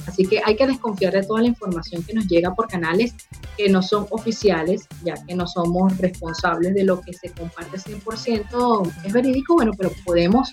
Así 0.06 0.26
que 0.26 0.40
hay 0.44 0.56
que 0.56 0.66
desconfiar 0.66 1.12
de 1.12 1.22
toda 1.22 1.42
la 1.42 1.48
información 1.48 2.02
que 2.02 2.14
nos 2.14 2.26
llega 2.26 2.54
por 2.54 2.66
canales 2.66 3.14
que 3.56 3.68
no 3.68 3.82
son 3.82 4.06
oficiales, 4.10 4.88
ya 5.04 5.14
que 5.26 5.34
no 5.34 5.46
somos 5.46 5.96
responsables 5.98 6.74
de 6.74 6.84
lo 6.84 7.00
que 7.00 7.12
se 7.12 7.30
comparte 7.30 7.78
100%. 7.78 8.92
Es 9.04 9.12
verídico, 9.12 9.54
bueno, 9.54 9.72
pero 9.76 9.90
podemos 10.04 10.52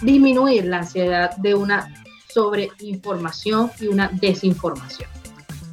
disminuir 0.00 0.64
la 0.64 0.78
ansiedad 0.78 1.36
de 1.36 1.54
una 1.54 1.92
sobreinformación 2.32 3.70
y 3.80 3.88
una 3.88 4.08
desinformación. 4.08 5.21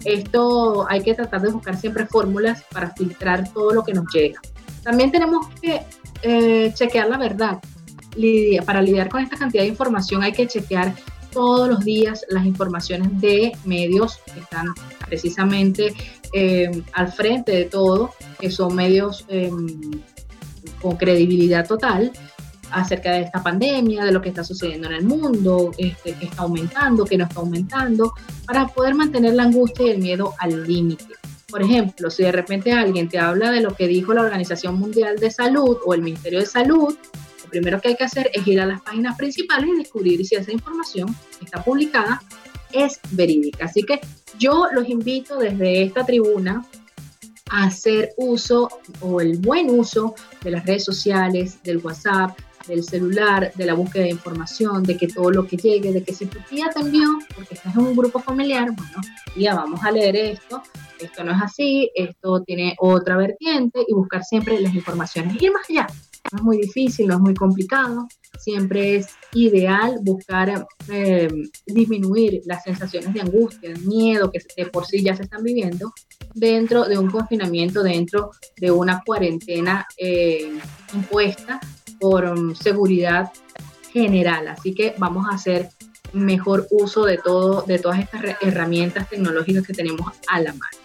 Esto 0.06 0.86
hay 0.90 1.02
que 1.02 1.14
tratar 1.14 1.42
de 1.42 1.52
buscar 1.52 1.78
siempre 1.78 2.06
fórmulas 2.06 2.64
para 2.72 2.92
filtrar 2.92 3.52
todo 3.52 3.72
lo 3.72 3.84
que 3.84 3.94
nos 3.94 4.06
llega. 4.14 4.40
También 4.84 5.12
tenemos 5.12 5.48
que 5.62 5.82
eh, 6.22 6.72
chequear 6.74 7.10
la 7.10 7.18
verdad. 7.18 7.60
para 8.66 8.82
lidiar 8.82 9.10
con 9.10 9.22
esta 9.22 9.38
cantidad 9.38 9.64
de 9.64 9.70
información 9.70 10.24
hay 10.24 10.32
que 10.32 10.48
chequear 10.48 10.94
todos 11.32 11.70
los 11.70 11.86
días 11.86 12.26
las 12.30 12.46
informaciones 12.46 13.20
de 13.22 13.52
medios 13.66 14.20
que 14.34 14.40
están 14.40 14.68
precisamente 15.06 15.94
eh, 16.34 16.84
al 16.94 17.12
frente 17.12 17.52
de 17.52 17.66
todo, 17.66 18.12
que 18.40 18.50
son 18.50 18.76
medios 18.76 19.26
em, 19.28 20.02
con 20.82 20.98
credibilidad 20.98 21.68
total 21.68 22.12
acerca 22.72 23.12
de 23.12 23.22
esta 23.22 23.42
pandemia, 23.42 24.06
de 24.06 24.12
lo 24.12 24.22
que 24.22 24.30
está 24.30 24.44
sucediendo 24.44 24.88
en 24.88 24.96
el 24.96 25.06
mundo, 25.06 25.72
este, 25.78 26.14
que 26.14 26.26
está 26.26 26.44
aumentando, 26.44 27.06
que 27.06 27.18
no 27.18 27.26
está 27.26 27.40
aumentando, 27.40 28.14
para 28.46 28.68
poder 28.68 28.96
mantener 28.96 29.34
la 29.34 29.44
angustia 29.44 29.88
y 29.88 29.90
el 29.92 30.00
miedo 30.00 30.34
al 30.40 30.68
límite. 30.68 31.16
Por 31.50 31.64
ejemplo, 31.64 32.10
si 32.12 32.24
de 32.24 32.32
repente 32.32 32.72
alguien 32.72 33.10
te 33.10 33.18
habla 33.18 33.52
de 33.52 33.62
lo 33.62 33.76
que 33.76 33.88
dijo 33.88 34.14
la 34.14 34.22
Organización 34.22 34.80
Mundial 34.80 35.18
de 35.18 35.32
Salud 35.32 35.78
o 35.86 35.94
el 35.94 36.02
Ministerio 36.02 36.40
de 36.40 36.46
Salud, 36.46 36.96
lo 37.44 37.50
primero 37.50 37.82
que 37.82 37.90
hay 37.90 37.96
que 37.96 38.04
hacer 38.04 38.30
es 38.34 38.46
ir 38.46 38.62
a 38.62 38.66
las 38.66 38.82
páginas 38.82 39.18
principales 39.18 39.70
y 39.74 39.78
descubrir 39.78 40.24
si 40.26 40.36
esa 40.36 40.52
información 40.52 41.16
está 41.42 41.64
publicada 41.64 42.22
es 42.72 43.00
verídica. 43.12 43.66
Así 43.66 43.84
que 43.84 44.00
yo 44.38 44.68
los 44.72 44.88
invito 44.88 45.38
desde 45.38 45.84
esta 45.84 46.06
tribuna 46.06 46.66
a 47.50 47.64
hacer 47.64 48.12
uso 48.18 48.70
o 49.02 49.22
el 49.22 49.38
buen 49.38 49.72
uso 49.72 50.14
de 50.44 50.52
las 50.52 50.66
redes 50.66 50.86
sociales, 50.86 51.62
del 51.64 51.78
WhatsApp, 51.78 52.38
del 52.70 52.84
celular, 52.84 53.52
de 53.56 53.66
la 53.66 53.74
búsqueda 53.74 54.04
de 54.04 54.12
información, 54.12 54.84
de 54.84 54.96
que 54.96 55.08
todo 55.08 55.32
lo 55.32 55.46
que 55.46 55.58
llegue, 55.58 55.92
de 55.92 56.04
que 56.04 56.14
si 56.14 56.28
tu 56.28 56.40
tía 56.50 56.70
te 56.74 56.82
envió, 56.82 57.20
porque 57.36 57.56
estás 57.56 57.76
en 57.76 57.82
un 57.82 57.96
grupo 57.96 58.20
familiar, 58.20 58.70
bueno, 58.76 59.02
ya 59.36 59.56
vamos 59.56 59.84
a 59.84 59.92
leer 59.92 60.16
esto, 60.16 60.62
esto 61.00 61.24
no 61.24 61.32
es 61.32 61.42
así, 61.42 61.92
esto 61.96 62.44
tiene 62.44 62.76
otra 62.80 63.18
vertiente 63.18 63.84
y 63.88 63.94
buscar 63.94 64.24
siempre 64.24 64.60
las 64.62 64.74
informaciones. 64.74 65.42
Ir 65.42 65.52
más 65.52 65.70
allá, 65.70 65.88
no 66.32 66.38
es 66.38 66.44
muy 66.44 66.58
difícil, 66.58 67.08
no 67.08 67.16
es 67.16 67.20
muy 67.22 67.34
complicado, 67.34 68.08
siempre 68.38 68.98
es 68.98 69.08
ideal 69.34 70.00
buscar 70.02 70.68
eh, 70.90 71.28
disminuir 71.66 72.42
las 72.46 72.64
sensaciones 72.64 73.14
de 73.14 73.22
angustia, 73.22 73.70
de 73.70 73.80
miedo 73.80 74.32
que 74.32 74.40
de 74.56 74.70
por 74.70 74.86
sí 74.86 75.04
ya 75.04 75.16
se 75.16 75.24
están 75.24 75.44
viviendo 75.44 75.92
dentro 76.34 76.86
de 76.86 76.98
un 76.98 77.10
confinamiento, 77.10 77.82
dentro 77.82 78.32
de 78.58 78.72
una 78.72 79.02
cuarentena 79.04 79.88
eh, 79.98 80.52
impuesta 80.94 81.60
por 82.00 82.26
um, 82.26 82.56
seguridad 82.56 83.32
general. 83.92 84.48
Así 84.48 84.74
que 84.74 84.96
vamos 84.98 85.28
a 85.30 85.36
hacer 85.36 85.70
mejor 86.14 86.68
uso 86.72 87.06
de, 87.06 87.18
todo, 87.18 87.62
de 87.64 87.80
todas 87.80 88.00
estas 88.00 88.24
herramientas 88.42 89.10
tecnológicas 89.10 89.66
que 89.66 89.74
tenemos 89.74 90.12
a 90.28 90.42
la 90.42 90.54
mano. 90.54 90.78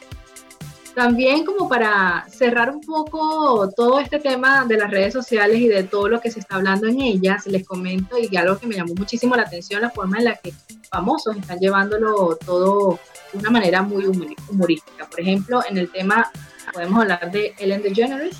También 0.95 1.45
como 1.45 1.69
para 1.69 2.25
cerrar 2.31 2.71
un 2.71 2.81
poco 2.81 3.69
todo 3.75 3.99
este 3.99 4.21
tema 4.21 4.65
de 4.65 4.77
las 4.77 4.91
redes 4.91 5.13
sociales 5.13 5.59
y 5.59 5.67
de 5.67 5.83
todo 5.83 6.09
lo 6.09 6.21
que 6.21 6.31
se 6.31 6.39
está 6.39 6.55
hablando 6.55 6.87
en 6.87 7.01
ellas, 7.01 7.47
les 7.47 7.67
comento 7.67 8.17
y 8.17 8.37
algo 8.37 8.59
que 8.59 8.69
me 8.69 8.77
llamó 8.77 8.95
muchísimo 8.95 9.35
la 9.35 9.43
atención, 9.43 9.83
la 9.83 9.91
forma 9.91 10.19
en 10.19 10.27
la 10.27 10.37
que 10.37 10.53
famosos 10.89 11.37
están 11.37 11.59
llevándolo 11.59 12.37
todo 12.37 13.01
de 13.33 13.39
una 13.41 13.51
manera 13.51 13.83
muy 13.83 14.07
humorística. 14.07 15.09
Por 15.11 15.21
ejemplo, 15.21 15.63
en 15.69 15.79
el 15.79 15.91
tema 15.91 16.31
podemos 16.73 17.03
hablar 17.03 17.31
de 17.33 17.55
Ellen 17.59 17.83
DeGeneres, 17.83 18.37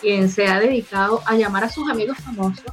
quien 0.00 0.28
se 0.28 0.46
ha 0.46 0.60
dedicado 0.60 1.20
a 1.26 1.36
llamar 1.36 1.64
a 1.64 1.70
sus 1.70 1.88
amigos 1.88 2.18
famosos 2.18 2.64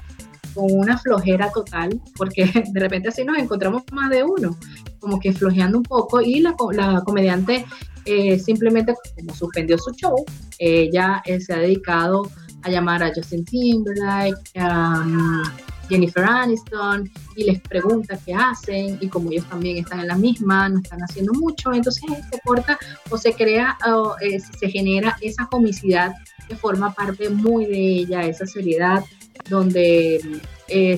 con 0.54 0.66
una 0.72 0.98
flojera 0.98 1.52
total, 1.52 2.00
porque 2.16 2.46
de 2.74 2.80
repente 2.80 3.10
así 3.10 3.24
nos 3.24 3.38
encontramos 3.38 3.84
más 3.92 4.10
de 4.10 4.24
uno, 4.24 4.58
como 5.00 5.20
que 5.20 5.34
flojeando 5.34 5.78
un 5.78 5.84
poco, 5.84 6.22
y 6.22 6.40
la, 6.40 6.56
la 6.74 7.02
comediante 7.02 7.66
eh, 8.06 8.38
simplemente 8.38 8.94
como 9.16 9.34
suspendió 9.34 9.78
su 9.78 9.92
show, 9.94 10.26
ella 10.60 11.22
eh, 11.26 11.40
se 11.40 11.54
ha 11.54 11.58
dedicado 11.58 12.30
a 12.64 12.70
llamar 12.70 13.04
a 13.04 13.12
Justin 13.14 13.46
Timberlake, 13.46 14.60
a 14.60 15.02
um, 15.02 15.44
Jennifer 15.90 16.24
Aniston 16.24 17.10
y 17.36 17.44
les 17.44 17.62
pregunta 17.62 18.18
qué 18.26 18.34
hacen 18.34 18.98
y 19.02 19.08
como 19.08 19.32
ellos 19.32 19.46
también 19.50 19.78
están 19.78 20.00
en 20.00 20.08
la 20.08 20.16
misma, 20.16 20.70
no 20.70 20.80
están 20.80 21.00
haciendo 21.00 21.34
mucho, 21.34 21.74
entonces 21.74 22.04
se 22.32 22.40
corta 22.46 22.78
o 23.10 23.18
se 23.18 23.34
crea 23.34 23.78
o 23.88 24.16
eh, 24.22 24.40
se 24.40 24.70
genera 24.70 25.18
esa 25.22 25.46
comicidad 25.48 26.14
que 26.48 26.56
forma 26.56 26.94
parte 26.94 27.30
muy 27.30 27.66
de 27.66 27.80
ella, 27.80 28.24
esa 28.24 28.46
seriedad 28.46 29.04
donde 29.50 30.42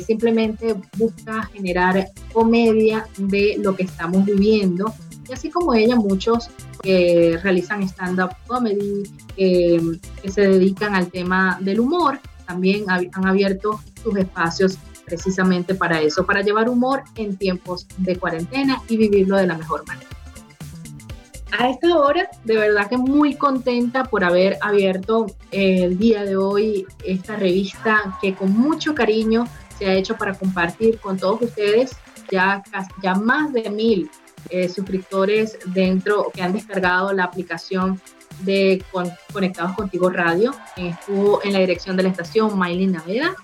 simplemente 0.05 0.75
busca 0.97 1.43
generar 1.53 2.07
comedia 2.31 3.07
de 3.17 3.57
lo 3.59 3.75
que 3.75 3.83
estamos 3.83 4.25
viviendo. 4.25 4.93
Y 5.27 5.33
así 5.33 5.49
como 5.49 5.73
ella, 5.73 5.95
muchos 5.95 6.49
que 6.81 7.39
realizan 7.41 7.81
stand-up 7.83 8.29
comedy, 8.47 9.03
que 9.35 9.81
se 10.29 10.41
dedican 10.41 10.95
al 10.95 11.07
tema 11.07 11.57
del 11.61 11.79
humor, 11.79 12.19
también 12.45 12.85
han 12.89 13.27
abierto 13.27 13.79
sus 14.01 14.17
espacios 14.17 14.77
precisamente 15.05 15.75
para 15.75 16.01
eso, 16.01 16.25
para 16.25 16.41
llevar 16.41 16.69
humor 16.69 17.03
en 17.15 17.37
tiempos 17.37 17.87
de 17.97 18.17
cuarentena 18.17 18.81
y 18.89 18.97
vivirlo 18.97 19.37
de 19.37 19.47
la 19.47 19.57
mejor 19.57 19.85
manera. 19.87 20.09
A 21.57 21.69
esta 21.69 21.97
hora, 21.97 22.27
de 22.43 22.57
verdad 22.57 22.89
que 22.89 22.97
muy 22.97 23.35
contenta 23.35 24.03
por 24.03 24.25
haber 24.25 24.57
abierto 24.61 25.27
el 25.51 25.97
día 25.97 26.25
de 26.25 26.35
hoy 26.35 26.85
esta 27.05 27.37
revista 27.37 28.17
que 28.21 28.33
con 28.33 28.51
mucho 28.51 28.93
cariño 28.93 29.47
se 29.77 29.85
ha 29.85 29.93
hecho 29.93 30.17
para 30.17 30.33
compartir 30.33 30.99
con 30.99 31.17
todos 31.17 31.41
ustedes 31.43 31.95
ya, 32.29 32.61
ya 33.01 33.15
más 33.15 33.53
de 33.53 33.69
mil 33.69 34.09
eh, 34.49 34.67
suscriptores 34.67 35.57
dentro 35.67 36.29
que 36.33 36.41
han 36.41 36.53
descargado 36.53 37.13
la 37.13 37.23
aplicación 37.23 38.01
de 38.39 38.83
Conectados 39.31 39.75
Contigo 39.75 40.09
Radio. 40.09 40.53
Estuvo 40.75 41.43
en 41.43 41.53
la 41.53 41.59
dirección 41.59 41.95
de 41.97 42.03
la 42.03 42.09
estación 42.09 42.57
Maylin 42.57 42.93
Naveda, 42.93 43.35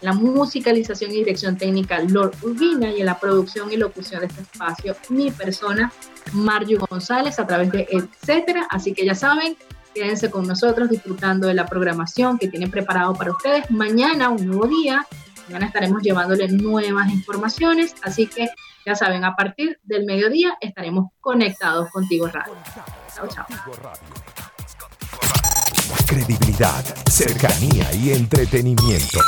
la 0.00 0.12
musicalización 0.12 1.10
y 1.10 1.16
dirección 1.16 1.56
técnica 1.56 2.00
Lord 2.00 2.34
Urbina 2.42 2.90
y 2.90 3.00
en 3.00 3.06
la 3.06 3.18
producción 3.18 3.72
y 3.72 3.76
locución 3.76 4.20
de 4.20 4.26
este 4.26 4.42
espacio 4.42 4.96
mi 5.10 5.30
persona 5.30 5.92
Mario 6.32 6.80
González 6.88 7.38
a 7.38 7.46
través 7.46 7.70
de 7.70 7.86
etcétera. 7.90 8.66
Así 8.70 8.92
que 8.94 9.04
ya 9.04 9.14
saben, 9.14 9.56
quédense 9.94 10.30
con 10.30 10.46
nosotros 10.46 10.88
disfrutando 10.88 11.48
de 11.48 11.54
la 11.54 11.66
programación 11.66 12.38
que 12.38 12.48
tienen 12.48 12.70
preparado 12.70 13.14
para 13.14 13.32
ustedes. 13.32 13.70
Mañana 13.70 14.30
un 14.30 14.46
nuevo 14.46 14.66
día. 14.66 15.06
Mañana 15.48 15.66
estaremos 15.66 16.02
llevándoles 16.02 16.52
nuevas 16.52 17.10
informaciones. 17.10 17.94
Así 18.02 18.26
que 18.26 18.48
ya 18.86 18.94
saben, 18.94 19.24
a 19.24 19.34
partir 19.34 19.78
del 19.82 20.04
mediodía 20.04 20.56
estaremos 20.60 21.10
conectados 21.20 21.90
contigo 21.90 22.28
radio. 22.28 22.54
Chao, 23.14 23.28
chao 23.28 23.46
credibilidad, 26.10 26.84
cercanía 27.08 27.92
y 27.94 28.10
entretenimiento. 28.10 29.20